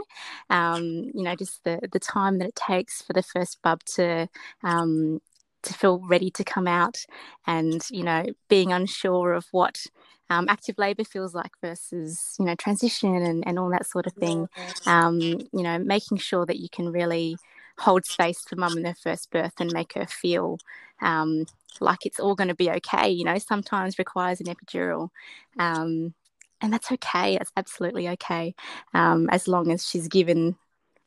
Um, 0.50 0.82
you 1.14 1.22
know, 1.22 1.34
just 1.36 1.64
the 1.64 1.80
the 1.92 1.98
time 2.00 2.38
that 2.38 2.48
it 2.48 2.56
takes 2.56 3.02
for 3.02 3.12
the 3.12 3.22
first 3.22 3.60
bub 3.62 3.82
to 3.96 4.28
um, 4.62 5.20
to 5.62 5.74
feel 5.74 5.98
ready 6.08 6.30
to 6.30 6.44
come 6.44 6.66
out, 6.68 7.04
and 7.46 7.82
you 7.90 8.02
know, 8.04 8.24
being 8.48 8.72
unsure 8.72 9.32
of 9.32 9.46
what 9.52 9.86
um, 10.30 10.46
active 10.48 10.76
labour 10.78 11.04
feels 11.04 11.34
like 11.34 11.52
versus 11.62 12.34
you 12.38 12.44
know 12.44 12.54
transition 12.54 13.14
and, 13.16 13.46
and 13.46 13.58
all 13.58 13.70
that 13.70 13.86
sort 13.86 14.06
of 14.06 14.12
thing 14.14 14.48
um, 14.86 15.38
you 15.52 15.62
know, 15.62 15.78
making 15.78 16.18
sure 16.18 16.46
that 16.46 16.58
you 16.60 16.68
can 16.70 16.90
really 16.92 17.40
hold 17.78 18.04
space 18.04 18.42
for 18.46 18.56
mum 18.56 18.76
in 18.76 18.84
her 18.84 18.94
first 18.94 19.30
birth 19.30 19.54
and 19.60 19.72
make 19.72 19.94
her 19.94 20.06
feel 20.06 20.58
um, 21.00 21.46
like 21.80 22.04
it's 22.04 22.20
all 22.20 22.34
going 22.34 22.48
to 22.48 22.54
be 22.54 22.70
okay. 22.70 23.08
You 23.08 23.24
know, 23.24 23.38
sometimes 23.38 23.98
requires 23.98 24.40
an 24.40 24.46
epidural. 24.46 25.10
Um, 25.58 26.14
and 26.60 26.72
that's 26.72 26.90
okay. 26.92 27.36
It's 27.36 27.52
absolutely 27.56 28.08
okay. 28.10 28.54
Um, 28.94 29.28
as 29.30 29.46
long 29.46 29.70
as 29.70 29.86
she's 29.86 30.08
given 30.08 30.56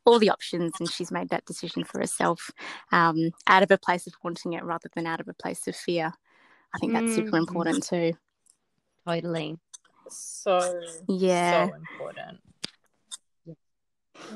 all 0.06 0.18
the 0.18 0.30
options 0.30 0.74
and 0.80 0.90
she's 0.90 1.12
made 1.12 1.30
that 1.30 1.46
decision 1.46 1.84
for 1.84 2.00
herself 2.00 2.50
um, 2.92 3.32
out 3.48 3.64
of 3.64 3.70
a 3.72 3.78
place 3.78 4.08
of 4.08 4.14
wanting 4.24 4.54
it 4.54 4.64
rather 4.64 4.90
than 4.96 5.06
out 5.06 5.20
of 5.20 5.28
a 5.28 5.34
place 5.34 5.68
of 5.68 5.76
fear. 5.76 6.14
I 6.74 6.78
think 6.80 6.94
that's 6.94 7.14
super 7.14 7.38
Mm. 7.38 7.40
important 7.40 7.84
too. 7.86 8.14
totally. 9.06 9.60
So. 10.10 10.74
Yeah. 11.08 11.68
So 11.68 11.74
important. 11.76 12.40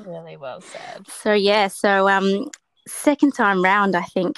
Really 0.04 0.36
well 0.36 0.60
said. 0.60 1.06
So 1.08 1.32
yeah, 1.32 1.68
so 1.68 2.08
um 2.08 2.50
second 2.86 3.32
time 3.32 3.62
round 3.62 3.96
I 3.96 4.02
think 4.02 4.36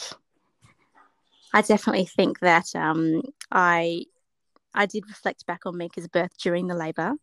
I 1.52 1.62
definitely 1.62 2.06
think 2.06 2.40
that 2.40 2.74
um 2.74 3.22
I 3.50 4.04
I 4.74 4.86
did 4.86 5.08
reflect 5.08 5.46
back 5.46 5.66
on 5.66 5.76
Mika's 5.76 6.08
birth 6.08 6.36
during 6.38 6.66
the 6.66 6.74
labour. 6.74 7.14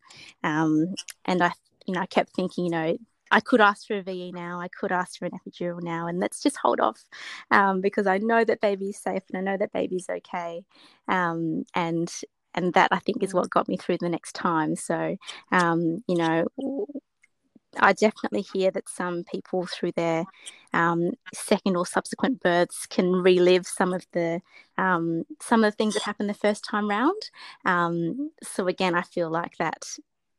Um 0.44 0.96
and 1.26 1.44
I 1.44 1.52
you 1.86 1.94
know, 1.94 2.02
I 2.02 2.08
kept 2.08 2.36
thinking, 2.36 2.66
you 2.66 2.72
know, 2.72 2.98
I 3.32 3.40
could 3.40 3.62
ask 3.62 3.88
for 3.88 3.98
a 3.98 4.02
VE 4.02 4.32
now, 4.32 4.60
I 4.60 4.68
could 4.68 4.92
ask 4.92 5.18
for 5.18 5.26
an 5.26 5.32
epidural 5.34 5.82
now, 5.82 6.08
and 6.08 6.20
let's 6.20 6.42
just 6.42 6.58
hold 6.58 6.80
off 6.80 7.04
um, 7.52 7.82
because 7.82 8.08
I 8.08 8.18
know 8.20 8.44
that 8.44 8.62
baby's 8.62 9.00
safe 9.00 9.24
and 9.30 9.38
I 9.38 9.42
know 9.52 9.58
that 9.58 9.74
baby's 9.74 10.08
okay. 10.10 10.64
Um, 11.08 11.66
and 11.74 12.12
and 12.54 12.74
that 12.74 12.90
I 12.92 13.00
think 13.00 13.22
is 13.22 13.34
what 13.34 13.50
got 13.50 13.68
me 13.68 13.78
through 13.78 13.98
the 14.00 14.10
next 14.10 14.34
time. 14.34 14.76
So, 14.76 15.18
um, 15.52 16.04
you 16.08 16.16
know, 16.16 16.46
I 17.80 17.94
definitely 17.94 18.42
hear 18.42 18.72
that 18.72 18.90
some 18.90 19.24
people 19.24 19.66
through 19.66 19.94
their 19.94 20.26
um, 20.74 21.12
second 21.34 21.76
or 21.78 21.86
subsequent 21.86 22.42
births 22.42 22.86
can 22.86 23.12
relive 23.12 23.66
some 23.66 23.94
of 23.94 24.06
the 24.12 24.42
um, 24.78 25.24
some 25.42 25.64
of 25.64 25.72
the 25.72 25.76
things 25.76 25.94
that 25.94 26.04
happened 26.04 26.30
the 26.30 26.34
first 26.34 26.64
time 26.66 26.90
round. 26.90 27.30
Um, 27.66 28.32
so 28.44 28.68
again, 28.68 28.96
I 28.96 29.02
feel 29.02 29.30
like 29.30 29.58
that 29.58 29.86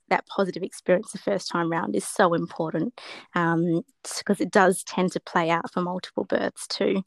that 0.09 0.27
positive 0.27 0.63
experience 0.63 1.13
the 1.13 1.19
first 1.19 1.51
time 1.51 1.71
round 1.71 1.97
is 1.97 2.07
so 2.07 2.33
important 2.35 3.01
because 3.35 4.41
it 4.41 4.51
does 4.53 4.85
tend 4.85 5.11
to 5.13 5.21
play 5.21 5.51
out 5.51 5.73
for 5.73 5.81
multiple 5.81 6.25
births 6.25 6.67
too 6.69 7.03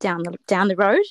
down 0.00 0.22
the 0.24 0.36
down 0.46 0.68
the 0.68 0.76
road. 0.76 1.02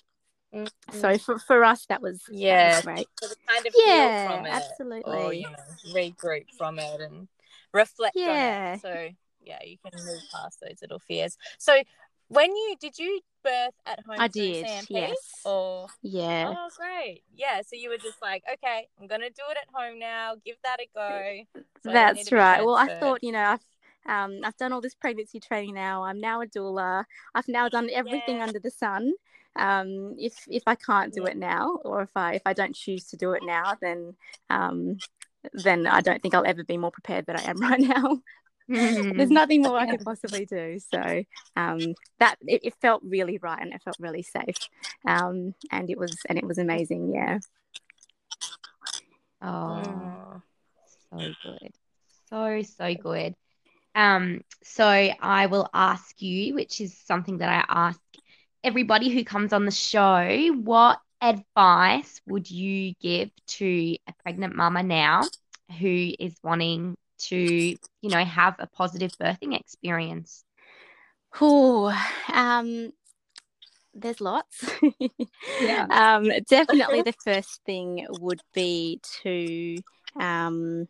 So 0.91 1.17
for, 1.17 1.39
for 1.39 1.63
us, 1.63 1.86
that 1.88 2.01
was 2.01 2.23
that 2.27 2.34
was 2.34 2.39
Yeah. 2.39 2.82
great. 2.82 3.08
So 3.21 3.27
kind 3.47 3.65
of 3.65 3.73
Yeah, 3.86 4.27
from 4.27 4.45
it, 4.45 4.51
absolutely. 4.51 5.13
or 5.13 5.34
you 5.34 5.43
know, 5.43 5.93
regroup 5.93 6.45
from 6.58 6.79
it 6.79 7.01
and 7.01 7.27
reflect 7.73 8.15
Yeah. 8.15 8.29
on 8.29 8.73
it. 8.75 8.82
So 8.82 9.10
yeah, 9.41 9.60
you 9.63 9.77
can 9.84 10.03
move 10.05 10.21
past 10.34 10.60
those 10.62 10.77
little 10.82 10.99
fears. 10.99 11.38
So 11.58 11.82
when 12.27 12.55
you 12.55 12.75
did 12.79 12.97
you 12.97 13.21
birth 13.43 13.73
at 13.86 13.99
home? 14.05 14.19
I 14.19 14.27
did, 14.27 14.65
yes. 14.89 15.17
Or 15.45 15.88
Yeah. 16.01 16.53
oh, 16.55 16.69
great, 16.77 17.23
yeah. 17.34 17.62
So 17.62 17.75
you 17.75 17.89
were 17.89 17.97
just 17.97 18.21
like, 18.21 18.43
okay, 18.53 18.88
I'm 18.99 19.08
gonna 19.08 19.29
do 19.29 19.43
it 19.49 19.58
at 19.58 19.67
home 19.73 19.99
now. 19.99 20.36
Give 20.45 20.58
that 20.63 20.79
a 20.79 20.88
go. 20.93 21.62
So 21.82 21.91
I 21.91 21.93
don't 21.93 22.08
need 22.08 22.25
That's 22.25 22.32
right. 22.34 22.65
Well, 22.65 22.75
I 22.75 22.89
thought, 22.89 23.23
you 23.23 23.32
know, 23.32 23.39
I've 23.58 23.65
um, 24.05 24.41
I've 24.43 24.58
done 24.58 24.73
all 24.73 24.82
this 24.82 24.95
pregnancy 24.95 25.39
training 25.39 25.75
now. 25.75 26.03
I'm 26.03 26.19
now 26.19 26.41
a 26.41 26.45
doula. 26.45 27.05
I've 27.34 27.47
now 27.47 27.69
done 27.69 27.89
everything 27.93 28.38
Yeah. 28.38 28.43
under 28.43 28.60
the 28.60 28.69
sun. 28.69 29.13
Um, 29.55 30.15
if 30.17 30.45
if 30.49 30.63
I 30.67 30.75
can't 30.75 31.13
do 31.13 31.23
Yeah. 31.23 31.29
it 31.32 31.38
now, 31.38 31.79
or 31.86 32.01
if 32.01 32.12
I 32.17 32.34
if 32.34 32.41
I 32.45 32.51
don't 32.51 32.75
choose 32.75 33.05
to 33.05 33.17
do 33.17 33.32
it 33.32 33.43
now, 33.45 33.75
then 33.82 34.15
um, 34.49 34.97
then 35.54 35.88
I 35.88 36.02
don't 36.02 36.21
think 36.21 36.34
I'll 36.36 36.45
ever 36.45 36.63
be 36.63 36.78
more 36.78 36.91
prepared 36.91 37.25
than 37.25 37.36
I 37.36 37.43
am 37.49 37.58
right 37.62 37.80
now. 37.80 38.19
There's 38.67 39.32
nothing 39.32 39.63
more 39.63 39.78
I 39.78 39.88
could 39.88 40.04
possibly 40.06 40.45
do. 40.45 40.80
So 40.80 41.23
um, 41.56 41.95
that 42.19 42.36
it, 42.41 42.62
it 42.65 42.73
felt 42.82 43.02
really 43.04 43.38
right 43.39 43.62
and 43.62 43.73
it 43.73 43.82
felt 43.84 43.97
really 43.99 44.21
safe. 44.21 44.58
Um, 45.08 45.56
and 45.71 45.89
it 45.89 45.97
was 45.97 46.17
and 46.28 46.38
it 46.38 46.45
was 46.45 46.58
amazing. 46.58 47.13
Yeah. 47.13 47.39
Oh, 49.41 49.47
Mm. 49.47 50.41
so 51.12 51.34
good. 51.43 51.71
So, 52.30 52.62
so 52.62 52.93
good. 52.95 53.36
Um, 53.95 54.41
so 54.63 54.86
I 54.86 55.47
will 55.47 55.67
ask 55.73 56.21
you, 56.21 56.54
which 56.54 56.80
is 56.82 56.95
something 56.97 57.39
that 57.39 57.49
I 57.49 57.65
ask 57.67 57.99
everybody 58.63 59.10
who 59.10 59.23
comes 59.23 59.54
on 59.54 59.65
the 59.65 59.71
show, 59.71 60.52
what 60.62 60.99
advice 61.21 62.21
would 62.27 62.49
you 62.49 62.93
give 63.01 63.29
to 63.47 63.97
a 64.08 64.13
pregnant 64.23 64.55
mama 64.55 64.84
now 64.84 65.23
who 65.79 66.12
is 66.19 66.36
wanting 66.43 66.95
to, 67.19 67.38
you 67.38 68.10
know, 68.10 68.23
have 68.23 68.55
a 68.60 68.67
positive 68.67 69.12
birthing 69.21 69.58
experience? 69.60 70.43
Ooh, 71.41 71.91
um, 72.34 72.91
there's 73.93 74.21
lots. 74.21 74.69
Yeah. 75.62 75.88
Um, 75.89 76.29
definitely 76.47 77.01
the 77.01 77.13
first 77.23 77.62
thing 77.65 78.05
would 78.10 78.41
be 78.53 79.01
to, 79.21 79.77
um, 80.19 80.88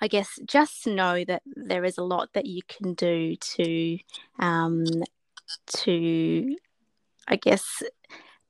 I 0.00 0.08
guess, 0.08 0.38
just 0.44 0.86
know 0.86 1.24
that 1.24 1.42
there 1.46 1.84
is 1.84 1.96
a 1.96 2.02
lot 2.02 2.30
that 2.34 2.46
you 2.46 2.60
can 2.68 2.94
do 2.94 3.36
to, 3.36 3.98
um, 4.38 4.84
to, 5.78 6.56
I 7.28 7.36
guess, 7.36 7.82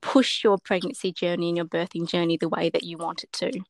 push 0.03 0.43
your 0.43 0.57
pregnancy 0.57 1.11
journey 1.11 1.47
and 1.47 1.57
your 1.57 1.65
birthing 1.65 2.07
journey 2.07 2.37
the 2.37 2.49
way 2.49 2.69
that 2.69 2.83
you 2.83 2.97
want 2.97 3.23
it 3.23 3.31
to. 3.33 3.61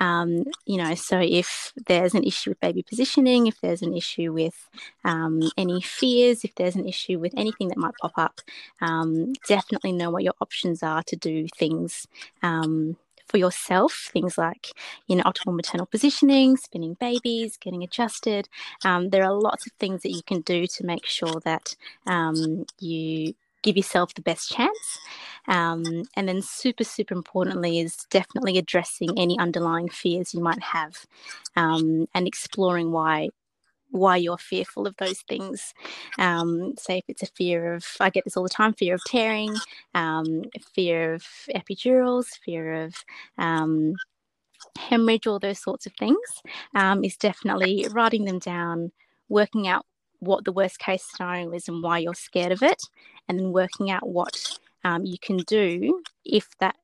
Um, 0.00 0.44
you 0.64 0.76
know, 0.76 0.94
so 0.94 1.18
if 1.20 1.72
there's 1.86 2.14
an 2.14 2.24
issue 2.24 2.50
with 2.50 2.60
baby 2.60 2.82
positioning, 2.82 3.46
if 3.46 3.60
there's 3.60 3.82
an 3.82 3.94
issue 3.96 4.32
with 4.32 4.68
um, 5.04 5.42
any 5.56 5.80
fears, 5.80 6.44
if 6.44 6.54
there's 6.54 6.76
an 6.76 6.88
issue 6.88 7.18
with 7.18 7.34
anything 7.36 7.68
that 7.68 7.78
might 7.78 7.94
pop 8.00 8.12
up, 8.16 8.40
um, 8.80 9.32
definitely 9.46 9.92
know 9.92 10.10
what 10.10 10.22
your 10.22 10.34
options 10.40 10.82
are 10.82 11.02
to 11.04 11.16
do 11.16 11.46
things 11.56 12.06
um, 12.42 12.96
for 13.26 13.38
yourself. 13.38 14.08
Things 14.12 14.38
like, 14.38 14.68
you 15.06 15.16
know, 15.16 15.24
optimal 15.24 15.56
maternal 15.56 15.86
positioning, 15.86 16.56
spinning 16.56 16.96
babies, 17.00 17.56
getting 17.56 17.82
adjusted. 17.82 18.48
Um, 18.84 19.10
there 19.10 19.24
are 19.24 19.34
lots 19.34 19.66
of 19.66 19.72
things 19.80 20.02
that 20.02 20.12
you 20.12 20.22
can 20.22 20.40
do 20.42 20.66
to 20.66 20.86
make 20.86 21.06
sure 21.06 21.40
that 21.44 21.74
um, 22.06 22.64
you 22.78 23.34
give 23.62 23.76
yourself 23.76 24.14
the 24.14 24.22
best 24.22 24.50
chance. 24.50 24.98
Um, 25.48 26.04
and 26.14 26.28
then, 26.28 26.42
super, 26.42 26.84
super 26.84 27.14
importantly, 27.14 27.80
is 27.80 27.96
definitely 28.10 28.58
addressing 28.58 29.18
any 29.18 29.38
underlying 29.38 29.88
fears 29.88 30.34
you 30.34 30.40
might 30.40 30.62
have 30.62 31.06
um, 31.56 32.06
and 32.14 32.26
exploring 32.26 32.92
why 32.92 33.30
why 33.90 34.16
you're 34.16 34.38
fearful 34.38 34.86
of 34.86 34.94
those 34.98 35.20
things. 35.20 35.72
Um, 36.18 36.74
say 36.78 36.98
if 36.98 37.04
it's 37.08 37.22
a 37.22 37.26
fear 37.26 37.74
of, 37.74 37.86
I 38.00 38.10
get 38.10 38.24
this 38.24 38.36
all 38.36 38.42
the 38.42 38.48
time, 38.48 38.74
fear 38.74 38.94
of 38.94 39.00
tearing, 39.06 39.56
um, 39.94 40.42
fear 40.74 41.14
of 41.14 41.24
epidurals, 41.54 42.26
fear 42.44 42.84
of 42.84 43.04
um, 43.38 43.94
hemorrhage, 44.78 45.26
all 45.26 45.38
those 45.38 45.58
sorts 45.58 45.86
of 45.86 45.92
things, 45.98 46.18
um, 46.74 47.04
is 47.04 47.16
definitely 47.16 47.86
writing 47.90 48.24
them 48.24 48.38
down, 48.38 48.92
working 49.28 49.66
out 49.66 49.86
what 50.20 50.44
the 50.44 50.52
worst 50.52 50.78
case 50.78 51.04
scenario 51.04 51.50
is 51.52 51.68
and 51.68 51.82
why 51.82 51.98
you're 51.98 52.14
scared 52.14 52.52
of 52.52 52.62
it, 52.62 52.82
and 53.28 53.38
then 53.38 53.52
working 53.52 53.90
out 53.90 54.08
what 54.08 54.58
um, 54.84 55.04
you 55.04 55.18
can 55.18 55.38
do 55.38 56.02
if 56.24 56.48
that 56.60 56.76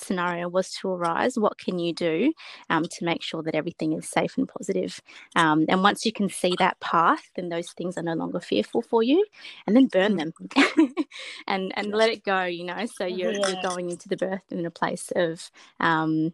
scenario 0.00 0.48
was 0.48 0.70
to 0.70 0.88
arise, 0.88 1.38
what 1.38 1.58
can 1.58 1.78
you 1.78 1.92
do 1.92 2.32
um, 2.70 2.84
to 2.84 3.04
make 3.04 3.22
sure 3.22 3.42
that 3.42 3.54
everything 3.54 3.92
is 3.92 4.08
safe 4.08 4.36
and 4.36 4.48
positive? 4.48 5.00
Um, 5.36 5.66
and 5.68 5.82
once 5.82 6.04
you 6.04 6.12
can 6.12 6.28
see 6.28 6.54
that 6.58 6.80
path, 6.80 7.30
then 7.36 7.48
those 7.48 7.72
things 7.72 7.96
are 7.96 8.02
no 8.02 8.14
longer 8.14 8.40
fearful 8.40 8.82
for 8.82 9.02
you, 9.02 9.24
and 9.66 9.76
then 9.76 9.86
burn 9.86 10.16
them 10.16 10.32
and 11.46 11.72
and 11.76 11.92
let 11.92 12.10
it 12.10 12.24
go. 12.24 12.44
You 12.44 12.64
know, 12.64 12.86
so 12.86 13.06
you're, 13.06 13.32
yeah. 13.32 13.48
you're 13.48 13.62
going 13.62 13.90
into 13.90 14.08
the 14.08 14.16
birth 14.16 14.42
in 14.50 14.64
a 14.66 14.70
place 14.70 15.12
of 15.14 15.50
um, 15.80 16.32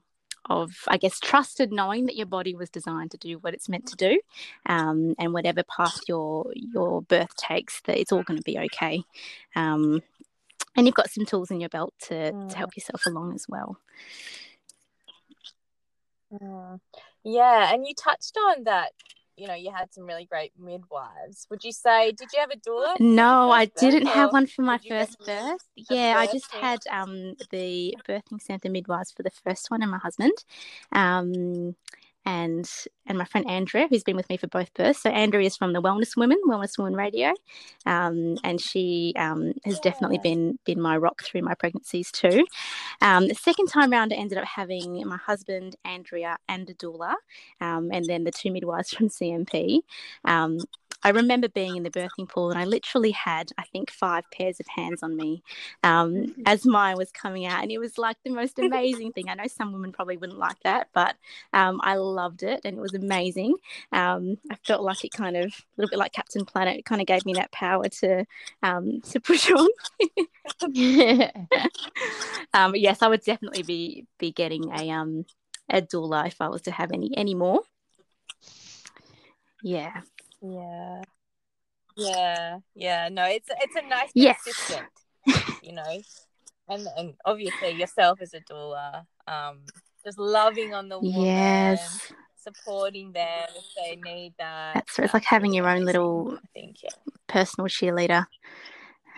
of 0.50 0.72
I 0.88 0.96
guess 0.98 1.18
trusted 1.20 1.72
knowing 1.72 2.06
that 2.06 2.16
your 2.16 2.26
body 2.26 2.54
was 2.54 2.70
designed 2.70 3.10
to 3.12 3.16
do 3.16 3.38
what 3.38 3.54
it's 3.54 3.68
meant 3.68 3.86
to 3.88 3.96
do, 3.96 4.20
um, 4.66 5.14
and 5.18 5.32
whatever 5.32 5.62
path 5.64 5.98
your 6.08 6.52
your 6.54 7.02
birth 7.02 7.34
takes, 7.36 7.80
that 7.82 7.98
it's 7.98 8.12
all 8.12 8.22
going 8.22 8.38
to 8.38 8.44
be 8.44 8.58
okay. 8.58 9.02
Um, 9.56 10.02
and 10.76 10.86
you've 10.86 10.94
got 10.94 11.10
some 11.10 11.24
tools 11.24 11.50
in 11.50 11.60
your 11.60 11.68
belt 11.68 11.94
to, 12.02 12.14
mm. 12.14 12.48
to 12.48 12.56
help 12.56 12.76
yourself 12.76 13.06
along 13.06 13.34
as 13.34 13.46
well. 13.48 13.78
Mm. 16.32 16.80
Yeah, 17.24 17.72
and 17.72 17.86
you 17.86 17.94
touched 17.94 18.36
on 18.36 18.64
that. 18.64 18.92
You 19.36 19.48
know, 19.48 19.54
you 19.54 19.72
had 19.72 19.92
some 19.92 20.04
really 20.04 20.26
great 20.26 20.52
midwives. 20.56 21.48
Would 21.50 21.64
you 21.64 21.72
say? 21.72 22.12
Did 22.12 22.28
you 22.32 22.38
have 22.38 22.52
a 22.52 22.56
doula? 22.56 23.00
No, 23.00 23.50
I 23.50 23.64
didn't 23.64 24.06
have 24.06 24.32
one 24.32 24.46
for 24.46 24.62
my 24.62 24.78
first 24.78 25.18
birth. 25.26 25.60
Yeah, 25.74 26.14
I 26.16 26.26
just 26.26 26.52
had 26.52 26.78
um 26.88 27.34
the 27.50 27.96
birthing 28.08 28.40
center 28.40 28.70
midwives 28.70 29.10
for 29.10 29.24
the 29.24 29.32
first 29.42 29.72
one 29.72 29.82
and 29.82 29.90
my 29.90 29.98
husband. 29.98 30.32
Um, 30.92 31.74
and 32.26 32.70
and 33.06 33.18
my 33.18 33.24
friend 33.24 33.46
Andrea, 33.48 33.86
who's 33.88 34.02
been 34.02 34.16
with 34.16 34.28
me 34.28 34.36
for 34.36 34.46
both 34.46 34.72
births. 34.74 35.02
So 35.02 35.10
Andrea 35.10 35.46
is 35.46 35.56
from 35.56 35.74
the 35.74 35.82
Wellness 35.82 36.16
Women, 36.16 36.40
Wellness 36.48 36.78
Women 36.78 36.94
Radio, 36.94 37.34
um, 37.84 38.38
and 38.42 38.60
she 38.60 39.12
um, 39.16 39.52
has 39.64 39.74
yeah. 39.74 39.80
definitely 39.82 40.18
been 40.18 40.58
been 40.64 40.80
my 40.80 40.96
rock 40.96 41.22
through 41.22 41.42
my 41.42 41.54
pregnancies 41.54 42.10
too. 42.10 42.46
Um, 43.02 43.28
the 43.28 43.34
second 43.34 43.66
time 43.66 43.90
round, 43.90 44.12
I 44.12 44.16
ended 44.16 44.38
up 44.38 44.46
having 44.46 45.06
my 45.06 45.18
husband 45.18 45.76
Andrea 45.84 46.38
and 46.48 46.68
a 46.70 46.74
doula, 46.74 47.14
um, 47.60 47.90
and 47.92 48.06
then 48.06 48.24
the 48.24 48.32
two 48.32 48.50
midwives 48.50 48.90
from 48.90 49.08
CMP. 49.08 49.80
I 51.04 51.10
remember 51.10 51.48
being 51.48 51.76
in 51.76 51.82
the 51.82 51.90
birthing 51.90 52.26
pool 52.28 52.50
and 52.50 52.58
I 52.58 52.64
literally 52.64 53.10
had, 53.10 53.52
I 53.58 53.64
think, 53.64 53.90
five 53.90 54.24
pairs 54.30 54.58
of 54.58 54.66
hands 54.66 55.02
on 55.02 55.16
me 55.16 55.42
um, 55.82 56.14
mm-hmm. 56.14 56.42
as 56.46 56.64
mine 56.64 56.96
was 56.96 57.12
coming 57.12 57.44
out. 57.44 57.62
And 57.62 57.70
it 57.70 57.78
was 57.78 57.98
like 57.98 58.16
the 58.24 58.30
most 58.30 58.58
amazing 58.58 59.12
thing. 59.12 59.28
I 59.28 59.34
know 59.34 59.46
some 59.46 59.72
women 59.72 59.92
probably 59.92 60.16
wouldn't 60.16 60.38
like 60.38 60.58
that, 60.64 60.88
but 60.94 61.16
um, 61.52 61.78
I 61.84 61.96
loved 61.96 62.42
it 62.42 62.62
and 62.64 62.78
it 62.78 62.80
was 62.80 62.94
amazing. 62.94 63.54
Um, 63.92 64.38
I 64.50 64.56
felt 64.66 64.82
like 64.82 65.04
it 65.04 65.12
kind 65.12 65.36
of, 65.36 65.44
a 65.44 65.62
little 65.76 65.90
bit 65.90 65.98
like 65.98 66.12
Captain 66.12 66.46
Planet, 66.46 66.78
it 66.78 66.86
kind 66.86 67.02
of 67.02 67.06
gave 67.06 67.26
me 67.26 67.34
that 67.34 67.52
power 67.52 67.86
to, 67.86 68.24
um, 68.62 69.02
to 69.02 69.20
push 69.20 69.50
on. 69.50 69.68
um, 72.54 72.74
yes, 72.74 73.02
I 73.02 73.08
would 73.08 73.22
definitely 73.22 73.62
be, 73.62 74.06
be 74.18 74.32
getting 74.32 74.70
a, 74.72 74.90
um, 74.90 75.26
a 75.68 75.82
doula 75.82 76.26
if 76.28 76.40
I 76.40 76.48
was 76.48 76.62
to 76.62 76.70
have 76.70 76.92
any, 76.92 77.14
any 77.14 77.34
more. 77.34 77.60
Yeah. 79.62 80.00
Yeah. 80.44 81.02
Yeah. 81.96 82.58
Yeah. 82.74 83.08
No, 83.10 83.24
it's 83.24 83.48
it's 83.48 83.76
a 83.76 83.88
nice 83.88 84.10
yes. 84.14 84.42
consistent, 84.42 84.86
you 85.62 85.72
know. 85.72 86.00
And 86.68 86.86
and 86.96 87.14
obviously 87.24 87.70
yourself 87.72 88.20
as 88.20 88.34
a 88.34 88.40
doula, 88.40 89.04
um, 89.26 89.60
just 90.04 90.18
loving 90.18 90.74
on 90.74 90.88
the 90.88 90.98
woman, 90.98 91.22
yes. 91.22 92.12
supporting 92.36 93.12
them 93.12 93.48
if 93.56 93.64
they 93.76 94.10
need 94.10 94.34
that. 94.38 94.74
That's 94.74 94.98
it's 94.98 95.14
like 95.14 95.24
having 95.24 95.52
your 95.52 95.68
own 95.68 95.84
little 95.84 96.34
I 96.36 96.46
think, 96.52 96.82
yeah. 96.82 96.90
personal 97.26 97.68
cheerleader. 97.68 98.26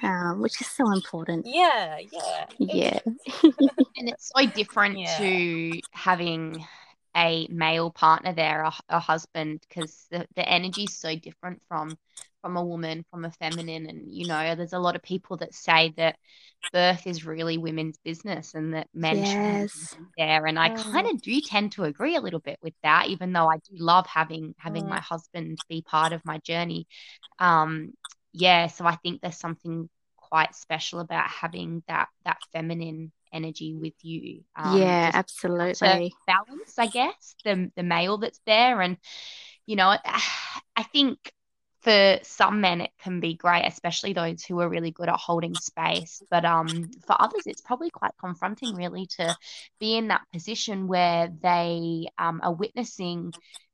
Um, 0.02 0.42
which 0.42 0.60
is 0.60 0.66
so 0.66 0.92
important. 0.92 1.46
Yeah, 1.48 1.96
yeah. 2.12 2.44
Yeah. 2.58 2.98
and 3.42 4.10
it's 4.10 4.30
so 4.34 4.46
different 4.46 4.98
yeah. 4.98 5.16
to 5.16 5.80
having 5.92 6.66
a 7.16 7.48
male 7.50 7.90
partner 7.90 8.34
there, 8.34 8.62
a, 8.62 8.72
a 8.90 8.98
husband, 8.98 9.64
because 9.68 10.06
the, 10.10 10.26
the 10.36 10.46
energy 10.46 10.84
is 10.84 10.96
so 10.96 11.16
different 11.16 11.62
from 11.68 11.96
from 12.42 12.56
a 12.56 12.64
woman, 12.64 13.04
from 13.10 13.24
a 13.24 13.30
feminine. 13.32 13.86
And, 13.86 14.12
you 14.12 14.28
know, 14.28 14.54
there's 14.54 14.72
a 14.72 14.78
lot 14.78 14.94
of 14.94 15.02
people 15.02 15.38
that 15.38 15.52
say 15.52 15.92
that 15.96 16.16
birth 16.72 17.04
is 17.06 17.26
really 17.26 17.58
women's 17.58 17.98
business 18.04 18.54
and 18.54 18.74
that 18.74 18.86
men 18.94 19.16
yes. 19.16 19.72
should 19.90 19.98
be 19.98 20.04
there. 20.18 20.46
And 20.46 20.56
I 20.56 20.68
kind 20.68 21.08
of 21.08 21.20
do 21.20 21.40
tend 21.40 21.72
to 21.72 21.84
agree 21.84 22.14
a 22.14 22.20
little 22.20 22.38
bit 22.38 22.58
with 22.62 22.74
that, 22.84 23.08
even 23.08 23.32
though 23.32 23.48
I 23.48 23.56
do 23.56 23.74
love 23.78 24.06
having 24.06 24.54
having 24.58 24.88
my 24.88 25.00
husband 25.00 25.58
be 25.68 25.82
part 25.82 26.12
of 26.12 26.24
my 26.24 26.38
journey. 26.38 26.86
Um, 27.40 27.94
yeah, 28.32 28.68
so 28.68 28.84
I 28.84 28.94
think 28.96 29.22
there's 29.22 29.38
something 29.38 29.88
quite 30.16 30.54
special 30.54 31.00
about 31.00 31.28
having 31.28 31.82
that 31.88 32.08
that 32.24 32.38
feminine 32.52 33.10
energy 33.32 33.74
with 33.74 33.94
you. 34.02 34.42
Um, 34.56 34.78
yeah, 34.78 35.10
absolutely. 35.14 36.14
balance, 36.26 36.78
I 36.78 36.86
guess, 36.86 37.36
the 37.44 37.70
the 37.76 37.82
male 37.82 38.18
that's 38.18 38.40
there, 38.46 38.80
and 38.80 38.96
you 39.66 39.76
know, 39.76 39.96
I 40.76 40.82
think 40.92 41.32
for 41.86 42.18
some 42.22 42.60
men 42.60 42.80
it 42.80 42.90
can 43.00 43.20
be 43.20 43.34
great, 43.34 43.64
especially 43.64 44.12
those 44.12 44.44
who 44.44 44.60
are 44.60 44.68
really 44.68 44.90
good 44.90 45.08
at 45.08 45.16
holding 45.16 45.54
space. 45.54 46.20
But 46.30 46.44
um, 46.44 46.90
for 47.06 47.14
others, 47.20 47.42
it's 47.46 47.60
probably 47.60 47.90
quite 47.90 48.10
confronting, 48.18 48.74
really, 48.74 49.06
to 49.18 49.36
be 49.78 49.96
in 49.96 50.08
that 50.08 50.26
position 50.32 50.88
where 50.88 51.32
they 51.42 52.08
um, 52.18 52.40
are 52.42 52.52
witnessing 52.52 53.32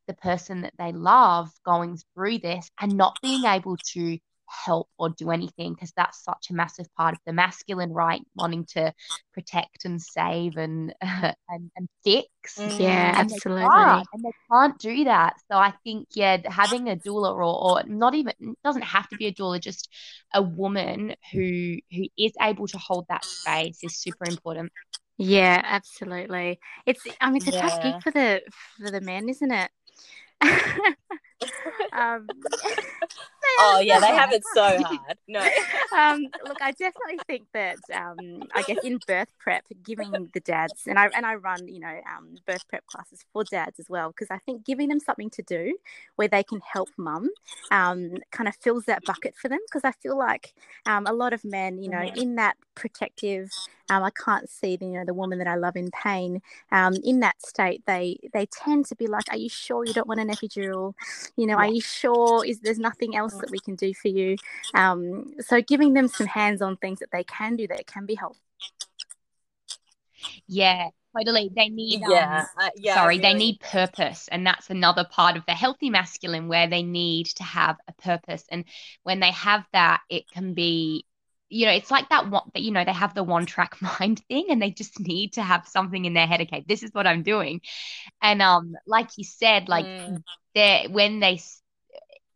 the 0.09 0.15
person 0.15 0.63
that 0.63 0.75
they 0.79 0.93
love 0.93 1.51
going 1.65 1.97
through 2.15 2.39
this 2.39 2.71
and 2.79 2.99
not 2.99 3.17
being 3.23 3.45
able 3.45 3.79
to 3.79 4.19
help 4.53 4.89
or 4.99 5.09
do 5.09 5.31
anything 5.31 5.75
because 5.75 5.93
that's 5.97 6.23
such 6.23 6.49
a 6.51 6.55
massive 6.55 6.87
part 6.95 7.15
of 7.15 7.21
the 7.27 7.33
masculine 7.33 7.93
right 7.93 8.21
wanting 8.35 8.65
to 8.65 8.93
protect 9.33 9.85
and 9.85 10.01
save 10.01 10.57
and 10.57 10.95
uh, 11.01 11.33
and, 11.49 11.71
and 11.77 11.89
fix. 12.05 12.59
Yeah 12.59 13.19
and 13.19 13.33
absolutely. 13.33 13.63
they 13.63 14.05
and 14.13 14.25
they 14.25 14.33
can't 14.51 14.79
do 14.79 15.05
that. 15.05 15.35
So 15.51 15.57
i 15.57 15.73
think 15.85 16.09
yeah 16.15 16.39
having 16.47 16.89
a 16.89 16.97
doula 16.97 17.35
or, 17.35 17.43
or 17.43 17.83
not 17.85 18.15
even 18.15 18.33
doesn't 18.65 18.83
have 18.83 19.09
to 19.09 19.17
be 19.17 19.27
a 19.27 19.33
doula 19.33 19.61
just 19.61 19.89
a 20.35 20.43
woman 20.43 21.15
who 21.33 21.79
who 21.91 22.05
is 22.19 22.33
able 22.41 22.67
to 22.69 22.79
hold 22.79 23.07
that 23.09 23.25
space 23.25 23.79
is 23.83 23.97
super 23.97 24.25
important. 24.29 24.73
Yeah 25.19 25.61
absolutely. 25.65 26.61
It's 26.87 27.03
i 27.21 27.31
mean 27.31 27.37
it's 27.37 27.49
a 27.49 27.53
yeah. 27.53 27.63
tough 27.63 27.83
gig 27.83 28.03
for 28.03 28.11
the 28.11 28.43
for 28.77 28.91
the 28.91 29.01
men 29.01 29.29
isn't 29.29 29.53
it? 29.53 29.71
Um, 31.93 32.27
oh 33.59 33.81
yeah, 33.85 34.01
they 34.01 34.09
have 34.09 34.33
it 34.33 34.43
so 34.55 34.83
hard. 34.83 35.19
No. 35.29 35.41
um, 35.97 36.27
look, 36.47 36.61
I 36.61 36.73
definitely 36.73 37.19
think 37.27 37.47
that 37.53 37.79
um, 37.95 38.45
I 38.55 38.63
guess 38.63 38.79
in 38.85 38.99
birth 39.07 39.33
prep, 39.39 39.65
giving 39.83 40.31
the 40.33 40.41
dads 40.41 40.87
and 40.87 40.99
I 40.99 41.09
and 41.15 41.27
I 41.27 41.35
run 41.37 41.69
you 41.69 41.81
know 41.81 42.01
um, 42.17 42.37
birth 42.47 42.67
prep 42.69 42.87
classes 42.87 43.25
for 43.33 43.45
dads 43.45 43.79
as 43.79 43.89
well 43.89 44.09
because 44.09 44.29
I 44.31 44.39
think 44.39 44.65
giving 44.65 44.89
them 44.89 45.01
something 45.01 45.31
to 45.31 45.43
do 45.43 45.77
where 46.17 46.29
they 46.29 46.43
can 46.43 46.61
help 46.73 46.89
mum 46.97 47.31
um, 47.71 48.19
kind 48.31 48.49
of 48.49 48.57
fills 48.57 48.85
that 48.85 49.05
bucket 49.05 49.35
for 49.37 49.49
them 49.49 49.61
because 49.67 49.85
I 49.85 49.93
feel 49.93 50.17
like 50.17 50.55
um, 50.87 51.07
a 51.07 51.13
lot 51.13 51.33
of 51.33 51.45
men, 51.45 51.83
you 51.83 51.89
know, 51.89 51.99
mm-hmm. 51.99 52.19
in 52.19 52.35
that 52.37 52.57
protective 52.75 53.51
um, 53.93 54.03
I 54.05 54.11
can't 54.11 54.49
see 54.49 54.77
the, 54.77 54.87
you 54.87 54.93
know 54.93 55.05
the 55.05 55.15
woman 55.15 55.39
that 55.39 55.47
I 55.47 55.57
love 55.57 55.77
in 55.77 55.91
pain. 55.91 56.41
Um, 56.71 56.95
in 57.05 57.21
that 57.21 57.41
state, 57.43 57.83
they 57.87 58.19
they 58.33 58.47
tend 58.47 58.87
to 58.87 58.97
be 58.97 59.07
like, 59.07 59.25
"Are 59.31 59.37
you 59.37 59.49
sure 59.49 59.85
you 59.85 59.93
don't 59.93 60.09
want 60.09 60.21
an 60.21 60.29
epidural? 60.29 60.95
You 61.37 61.47
know, 61.47 61.59
yeah. 61.59 61.67
are 61.67 61.69
you 61.69 61.81
sure? 61.81 62.45
Is 62.45 62.61
there's 62.61 62.79
nothing 62.79 63.17
else 63.17 63.35
that 63.43 63.51
we 63.51 63.59
can 63.59 63.75
do 63.75 63.93
for 63.95 64.09
you?" 64.09 64.37
Um, 64.75 65.35
so 65.41 65.61
giving 65.61 65.93
them 65.93 66.09
some 66.09 66.27
hands-on 66.27 66.77
things 66.79 67.01
that 67.01 67.11
they 67.13 67.25
can 67.25 67.57
do 67.57 67.67
that 67.69 67.87
can 67.87 68.07
be 68.07 68.15
helpful. 68.15 68.43
Yeah, 70.47 70.89
totally. 71.17 71.51
They 71.55 71.69
need 71.69 72.01
yeah, 72.09 72.47
um, 72.59 72.67
uh, 72.67 72.71
yeah 72.77 72.95
sorry, 72.95 73.19
really. 73.19 73.29
they 73.29 73.35
need 73.35 73.61
purpose, 73.61 74.29
and 74.31 74.47
that's 74.47 74.71
another 74.71 75.05
part 75.05 75.37
of 75.37 75.45
the 75.47 75.53
healthy 75.53 75.91
masculine 75.91 76.49
where 76.49 76.69
they 76.69 76.83
need 76.83 77.27
to 77.27 77.43
have 77.43 77.77
a 77.89 77.93
purpose. 77.93 78.45
And 78.51 78.65
when 79.03 79.21
they 79.21 79.33
have 79.33 79.65
that, 79.73 80.01
it 80.09 80.31
can 80.31 80.55
be 80.55 81.07
you 81.53 81.67
know, 81.67 81.73
it's 81.73 81.91
like 81.91 82.09
that 82.09 82.31
one 82.31 82.51
that, 82.55 82.63
you 82.63 82.71
know, 82.71 82.83
they 82.83 82.95
have 82.95 83.13
the 83.15 83.23
one 83.23 83.45
track 83.45 83.77
mind 84.01 84.23
thing 84.27 84.47
and 84.49 84.61
they 84.61 84.71
just 84.71 84.99
need 84.99 85.35
to 85.35 85.43
have 85.43 85.69
something 85.69 86.05
in 86.05 86.15
their 86.15 86.27
head. 86.27 86.41
Okay, 86.41 86.65
this 86.67 86.83
is 86.83 86.91
what 86.93 87.07
I'm 87.07 87.23
doing. 87.23 87.61
And 88.23 88.41
um, 88.41 88.75
like 88.87 89.11
you 89.19 89.25
said, 89.25 89.69
like 89.69 89.85
mm. 89.85 90.23
they 90.55 90.89
when 90.91 91.21
they 91.21 91.41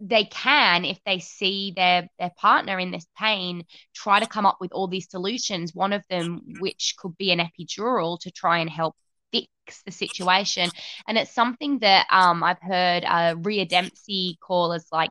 they 0.00 0.24
can 0.24 0.84
if 0.84 0.98
they 1.06 1.18
see 1.18 1.72
their 1.74 2.08
their 2.18 2.32
partner 2.36 2.78
in 2.78 2.90
this 2.90 3.06
pain 3.16 3.64
try 3.94 4.20
to 4.20 4.26
come 4.26 4.46
up 4.46 4.58
with 4.60 4.72
all 4.72 4.88
these 4.88 5.10
solutions. 5.10 5.74
One 5.74 5.92
of 5.92 6.04
them 6.08 6.42
which 6.58 6.94
could 6.98 7.16
be 7.16 7.32
an 7.32 7.40
epidural 7.40 8.18
to 8.20 8.30
try 8.30 8.58
and 8.58 8.68
help 8.68 8.94
fix 9.32 9.48
the 9.84 9.92
situation. 9.92 10.70
And 11.08 11.16
it's 11.18 11.34
something 11.34 11.78
that 11.80 12.06
um 12.10 12.42
i've 12.42 12.60
heard 12.60 13.04
uh 13.04 13.36
Rhea 13.38 13.66
Dempsey 13.66 14.38
call 14.40 14.72
as 14.72 14.86
like 14.92 15.10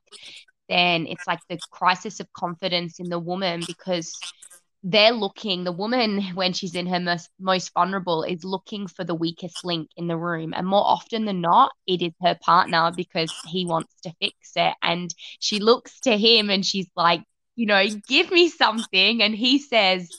then 0.69 1.05
it's 1.07 1.27
like 1.27 1.41
the 1.49 1.59
crisis 1.69 2.19
of 2.19 2.31
confidence 2.33 2.99
in 2.99 3.09
the 3.09 3.19
woman 3.19 3.65
because 3.65 4.17
they're 4.87 5.13
looking, 5.13 5.63
the 5.63 5.71
woman, 5.71 6.21
when 6.35 6.53
she's 6.53 6.75
in 6.75 6.85
her 6.87 6.99
most, 6.99 7.29
most 7.39 7.73
vulnerable, 7.73 8.23
is 8.23 8.43
looking 8.45 8.87
for 8.87 9.03
the 9.03 9.15
weakest 9.15 9.65
link 9.65 9.89
in 9.97 10.07
the 10.07 10.15
room. 10.15 10.53
And 10.55 10.67
more 10.67 10.85
often 10.85 11.25
than 11.25 11.41
not, 11.41 11.71
it 11.87 12.01
is 12.03 12.13
her 12.21 12.37
partner 12.39 12.91
because 12.95 13.31
he 13.47 13.65
wants 13.65 13.93
to 14.03 14.13
fix 14.21 14.51
it. 14.55 14.75
And 14.81 15.13
she 15.39 15.59
looks 15.59 15.99
to 16.01 16.15
him 16.15 16.49
and 16.49 16.63
she's 16.63 16.87
like, 16.95 17.23
you 17.55 17.65
know, 17.65 17.83
give 18.07 18.29
me 18.31 18.49
something. 18.49 19.23
And 19.23 19.33
he 19.33 19.57
says, 19.57 20.13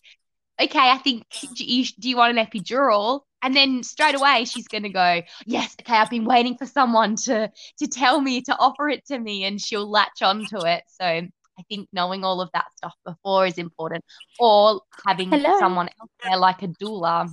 okay, 0.61 0.90
I 0.90 0.98
think, 0.98 1.24
do 1.55 1.64
you, 1.64 1.85
do 2.00 2.09
you 2.09 2.16
want 2.16 2.37
an 2.37 2.44
epidural? 2.44 3.20
And 3.42 3.55
then 3.55 3.85
straight 3.85 4.16
away 4.16 4.46
she's 4.46 4.66
going 4.66 4.83
to 4.83 4.88
go, 4.88 5.22
yes, 5.46 5.76
okay, 5.81 5.94
I've 5.94 6.11
been 6.11 6.24
waiting 6.24 6.57
for 6.57 6.66
someone 6.66 7.14
to 7.16 7.52
to 7.79 7.87
tell 7.87 8.20
me 8.20 8.40
to 8.42 8.57
offer 8.59 8.88
it 8.88 9.07
to 9.07 9.18
me, 9.18 9.44
and 9.44 9.61
she'll 9.61 9.88
latch 9.88 10.22
onto 10.22 10.64
it. 10.64 10.83
So 10.88 11.29
think 11.68 11.88
knowing 11.92 12.24
all 12.24 12.40
of 12.40 12.50
that 12.52 12.66
stuff 12.76 12.94
before 13.05 13.46
is 13.46 13.59
important, 13.59 14.05
or 14.38 14.81
having 15.07 15.31
Hello. 15.31 15.59
someone 15.59 15.88
else 16.00 16.11
there 16.22 16.37
like 16.37 16.62
a 16.62 16.68
doula. 16.68 17.33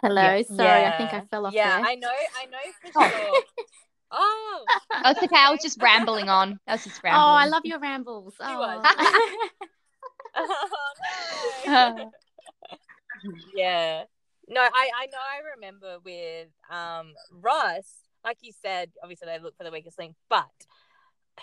Hello. 0.00 0.36
Yeah. 0.36 0.42
Sorry, 0.42 0.84
I 0.84 0.96
think 0.96 1.12
I 1.12 1.22
fell 1.30 1.46
off 1.46 1.54
Yeah, 1.54 1.76
there. 1.76 1.86
I 1.86 1.94
know, 1.96 2.08
I 2.08 2.46
know 2.46 2.58
for 2.92 2.92
sure. 3.10 3.42
oh, 4.12 4.64
Oh, 4.90 5.10
it's 5.10 5.22
okay. 5.22 5.36
I 5.36 5.50
was 5.50 5.60
just 5.62 5.82
rambling 5.82 6.28
on. 6.28 6.58
I 6.66 6.72
was 6.72 6.84
just 6.84 7.02
rambling. 7.02 7.22
Oh. 7.22 7.34
I 7.34 7.46
love 7.46 7.62
your 7.64 7.78
rambles. 7.78 8.34
was. 8.38 8.86
Oh. 8.86 9.64
oh 11.66 11.94
no. 11.96 12.10
yeah. 13.54 14.04
No, 14.48 14.60
I 14.60 14.90
I 14.96 15.06
know. 15.06 15.18
I 15.18 15.54
remember 15.56 15.98
with 16.04 16.48
um 16.70 17.12
Ross, 17.32 17.84
like 18.24 18.38
you 18.40 18.52
said, 18.62 18.90
obviously 19.02 19.26
they 19.26 19.38
look 19.38 19.56
for 19.56 19.64
the 19.64 19.70
weakest 19.70 19.98
link, 19.98 20.14
but 20.30 20.46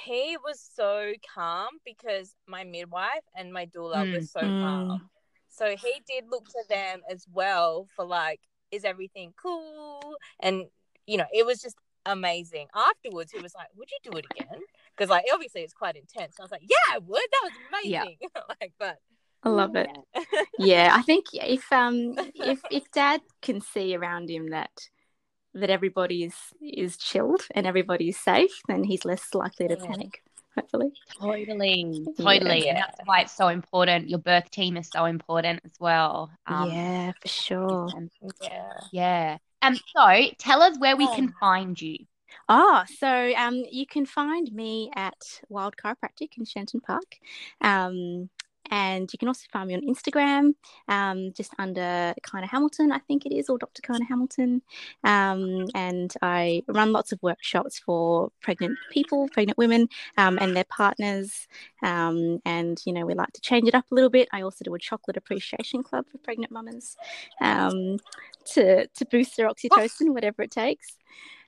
he 0.03 0.37
was 0.43 0.59
so 0.73 1.13
calm 1.33 1.69
because 1.85 2.35
my 2.47 2.63
midwife 2.63 3.23
and 3.35 3.51
my 3.53 3.65
doula 3.65 4.05
Mm. 4.05 4.11
was 4.11 4.31
so 4.31 4.41
Mm. 4.41 4.59
calm. 4.61 5.09
So 5.49 5.75
he 5.75 6.01
did 6.07 6.25
look 6.29 6.47
to 6.49 6.63
them 6.69 7.01
as 7.09 7.25
well 7.31 7.87
for 7.95 8.05
like, 8.05 8.41
is 8.71 8.83
everything 8.83 9.33
cool? 9.41 10.15
And 10.39 10.65
you 11.07 11.17
know, 11.17 11.27
it 11.31 11.45
was 11.45 11.61
just 11.61 11.77
amazing. 12.05 12.67
Afterwards, 12.75 13.31
he 13.31 13.39
was 13.39 13.53
like, 13.55 13.67
"Would 13.75 13.89
you 13.91 13.97
do 14.03 14.17
it 14.17 14.25
again?" 14.25 14.59
Because 14.95 15.09
like 15.09 15.25
obviously 15.33 15.61
it's 15.61 15.73
quite 15.73 15.95
intense. 15.95 16.39
I 16.39 16.43
was 16.43 16.51
like, 16.51 16.63
"Yeah, 16.63 16.95
I 16.95 16.97
would. 16.99 17.21
That 17.31 17.41
was 17.43 17.53
amazing." 17.69 18.17
Yeah. 18.21 18.41
like, 18.61 18.73
but 18.79 18.97
I 19.43 19.49
love 19.49 19.75
it. 19.75 19.89
Yeah, 20.57 20.91
I 20.93 21.01
think 21.01 21.25
if 21.33 21.71
um 21.71 22.15
if 22.33 22.61
if 22.71 22.89
dad 22.91 23.21
can 23.41 23.61
see 23.61 23.95
around 23.95 24.29
him 24.29 24.49
that 24.49 24.71
that 25.55 25.69
everybody 25.69 26.23
is 26.23 26.35
is 26.61 26.97
chilled 26.97 27.41
and 27.51 27.65
everybody 27.65 28.09
is 28.09 28.17
safe, 28.17 28.61
then 28.67 28.83
he's 28.83 29.05
less 29.05 29.33
likely 29.33 29.67
to 29.67 29.77
Yeah. 29.79 29.87
panic. 29.87 30.21
Hopefully. 30.55 30.93
Totally, 31.19 32.05
totally. 32.17 32.69
And 32.69 32.77
that's 32.77 32.99
why 33.03 33.21
it's 33.21 33.35
so 33.35 33.49
important. 33.49 34.09
Your 34.09 34.19
birth 34.19 34.49
team 34.51 34.77
is 34.77 34.89
so 34.89 35.03
important 35.03 35.59
as 35.65 35.73
well. 35.81 36.31
Um, 36.47 36.71
yeah, 36.71 37.11
for 37.21 37.27
sure. 37.27 37.89
yeah. 38.41 38.79
yeah. 38.93 39.37
Um, 39.61 39.75
so 39.75 40.29
tell 40.37 40.61
us 40.61 40.77
where 40.79 40.95
we 40.95 41.07
can 41.13 41.33
find 41.41 41.79
you. 41.81 41.97
Oh, 42.47 42.83
so 42.99 43.33
um, 43.35 43.63
you 43.69 43.85
can 43.85 44.05
find 44.05 44.51
me 44.53 44.91
at 44.95 45.41
Wild 45.49 45.75
Chiropractic 45.75 46.37
in 46.37 46.45
Shenton 46.45 46.79
Park. 46.79 47.17
Um, 47.61 48.29
and 48.71 49.11
you 49.11 49.17
can 49.17 49.27
also 49.27 49.45
find 49.51 49.67
me 49.67 49.75
on 49.75 49.81
Instagram, 49.81 50.53
um, 50.87 51.31
just 51.33 51.53
under 51.59 52.13
Kyna 52.23 52.47
Hamilton, 52.47 52.91
I 52.91 52.99
think 52.99 53.25
it 53.25 53.33
is, 53.33 53.49
or 53.49 53.57
Dr. 53.57 53.81
Kyna 53.81 54.05
Hamilton. 54.05 54.61
Um, 55.03 55.67
and 55.75 56.13
I 56.21 56.63
run 56.67 56.91
lots 56.91 57.11
of 57.11 57.21
workshops 57.21 57.79
for 57.79 58.31
pregnant 58.41 58.77
people, 58.91 59.27
pregnant 59.29 59.57
women, 59.57 59.87
um, 60.17 60.37
and 60.39 60.55
their 60.55 60.65
partners. 60.65 61.47
Um, 61.83 62.39
and, 62.45 62.81
you 62.85 62.93
know, 62.93 63.05
we 63.05 63.13
like 63.13 63.33
to 63.33 63.41
change 63.41 63.67
it 63.67 63.75
up 63.75 63.85
a 63.91 63.95
little 63.95 64.09
bit. 64.09 64.29
I 64.31 64.41
also 64.41 64.63
do 64.63 64.73
a 64.75 64.79
chocolate 64.79 65.17
appreciation 65.17 65.83
club 65.83 66.05
for 66.11 66.17
pregnant 66.19 66.51
mamas 66.51 66.97
um, 67.41 67.97
to, 68.53 68.87
to 68.87 69.05
boost 69.05 69.37
their 69.37 69.49
oxytocin, 69.49 70.13
whatever 70.13 70.43
it 70.43 70.51
takes. 70.51 70.97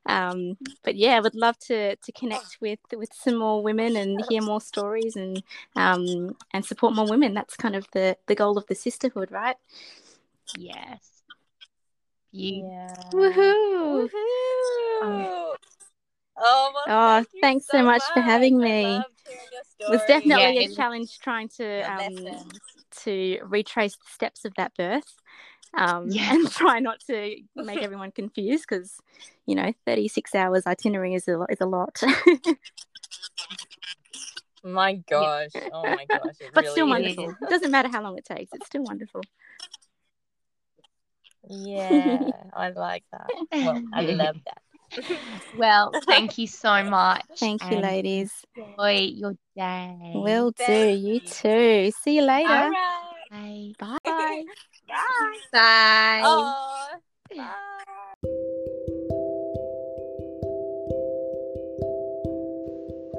Um, 0.07 0.57
but 0.83 0.95
yeah, 0.95 1.15
I 1.17 1.19
would 1.19 1.35
love 1.35 1.57
to 1.67 1.95
to 1.95 2.11
connect 2.13 2.57
with 2.61 2.79
with 2.95 3.09
some 3.13 3.35
more 3.35 3.61
women 3.61 3.95
and 3.95 4.23
hear 4.29 4.41
more 4.41 4.61
stories 4.61 5.15
and 5.15 5.43
um, 5.75 6.35
and 6.53 6.65
support 6.65 6.93
more 6.95 7.07
women. 7.07 7.33
That's 7.33 7.55
kind 7.55 7.75
of 7.75 7.85
the 7.93 8.17
the 8.27 8.35
goal 8.35 8.57
of 8.57 8.65
the 8.67 8.75
sisterhood, 8.75 9.31
right? 9.31 9.57
Yes. 10.57 11.21
You. 12.31 12.69
Yeah. 12.69 12.87
Woohoo! 13.13 14.09
Woohoo! 14.09 15.55
Oh, 16.39 16.71
well, 16.73 16.83
Oh, 16.87 17.15
thank 17.23 17.41
thanks 17.41 17.67
so 17.67 17.83
much 17.83 18.03
for 18.13 18.21
having 18.21 18.57
me. 18.59 18.83
loved 18.83 19.05
hearing 19.25 19.47
your 19.51 19.89
It 19.89 19.91
was 19.91 20.01
definitely 20.07 20.59
Yeah, 20.59 20.65
a 20.71 20.75
challenge 20.75 21.19
trying 21.19 21.49
to 21.57 21.81
um, 21.91 22.15
lessons. 22.15 22.59
to 23.03 23.39
retrace 23.43 23.95
the 23.95 24.09
steps 24.13 24.45
of 24.45 24.53
that 24.55 24.73
birth. 24.75 25.15
Um, 25.73 26.09
Yeah. 26.09 26.33
and 26.33 26.47
try 26.51 26.79
not 26.79 26.99
to 27.07 27.35
make 27.55 27.79
everyone 27.81 28.11
confused 28.11 28.65
because, 28.69 28.99
you 29.45 29.55
know, 29.55 29.73
36 29.85 30.33
hours 30.35 30.65
itinerary 30.65 31.13
is 31.13 31.27
a, 31.27 31.45
is 31.49 31.61
a 31.61 31.65
lot. 31.65 32.01
My 34.63 34.95
gosh. 35.09 35.51
Oh 35.71 35.83
my 35.83 36.05
gosh. 36.05 36.35
It 36.41 36.51
but 36.53 36.63
really 36.63 36.71
still 36.71 36.85
is. 36.85 36.89
wonderful. 36.89 37.35
It 37.41 37.49
doesn't 37.49 37.71
matter 37.71 37.89
how 37.89 38.01
long 38.01 38.17
it 38.17 38.25
takes, 38.25 38.53
it's 38.53 38.65
still 38.65 38.83
wonderful. 38.83 39.21
Yeah, 41.49 42.31
I 42.53 42.69
like 42.69 43.03
that. 43.11 43.31
Well, 43.51 43.81
I 43.93 44.01
love 44.01 44.37
that. 44.45 44.61
Well, 45.53 45.93
thank 46.05 46.37
you 46.37 46.47
so 46.47 46.83
much. 46.83 47.23
Thank 47.39 47.61
you, 47.71 47.77
ladies. 47.77 48.31
Enjoy 48.55 49.11
your 49.13 49.33
day. 49.55 50.11
Will 50.13 50.51
do. 50.51 50.89
You 50.89 51.13
you. 51.15 51.19
too. 51.21 51.91
See 52.03 52.17
you 52.17 52.23
later. 52.23 52.49
All 52.49 52.71
right. 53.31 53.73
Bye. 53.79 53.97
Bye. 54.03 54.43
Bye. 54.87 55.37
Bye. 55.51 56.21
Oh, 56.23 56.87
bye. 57.35 57.45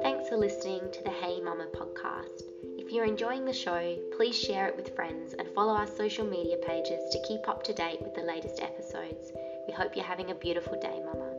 Thanks 0.01 0.29
for 0.29 0.37
listening 0.37 0.81
to 0.91 1.03
the 1.03 1.09
Hey 1.09 1.39
Mama 1.41 1.67
podcast. 1.75 2.41
If 2.77 2.91
you're 2.91 3.05
enjoying 3.05 3.45
the 3.45 3.53
show, 3.53 3.97
please 4.17 4.37
share 4.37 4.67
it 4.67 4.75
with 4.75 4.95
friends 4.95 5.33
and 5.37 5.47
follow 5.49 5.73
our 5.73 5.87
social 5.87 6.25
media 6.25 6.57
pages 6.57 7.01
to 7.11 7.21
keep 7.27 7.47
up 7.47 7.63
to 7.63 7.73
date 7.73 8.01
with 8.01 8.15
the 8.15 8.21
latest 8.21 8.61
episodes. 8.61 9.31
We 9.67 9.73
hope 9.73 9.95
you're 9.95 10.05
having 10.05 10.31
a 10.31 10.35
beautiful 10.35 10.79
day, 10.79 10.99
Mama. 11.05 11.38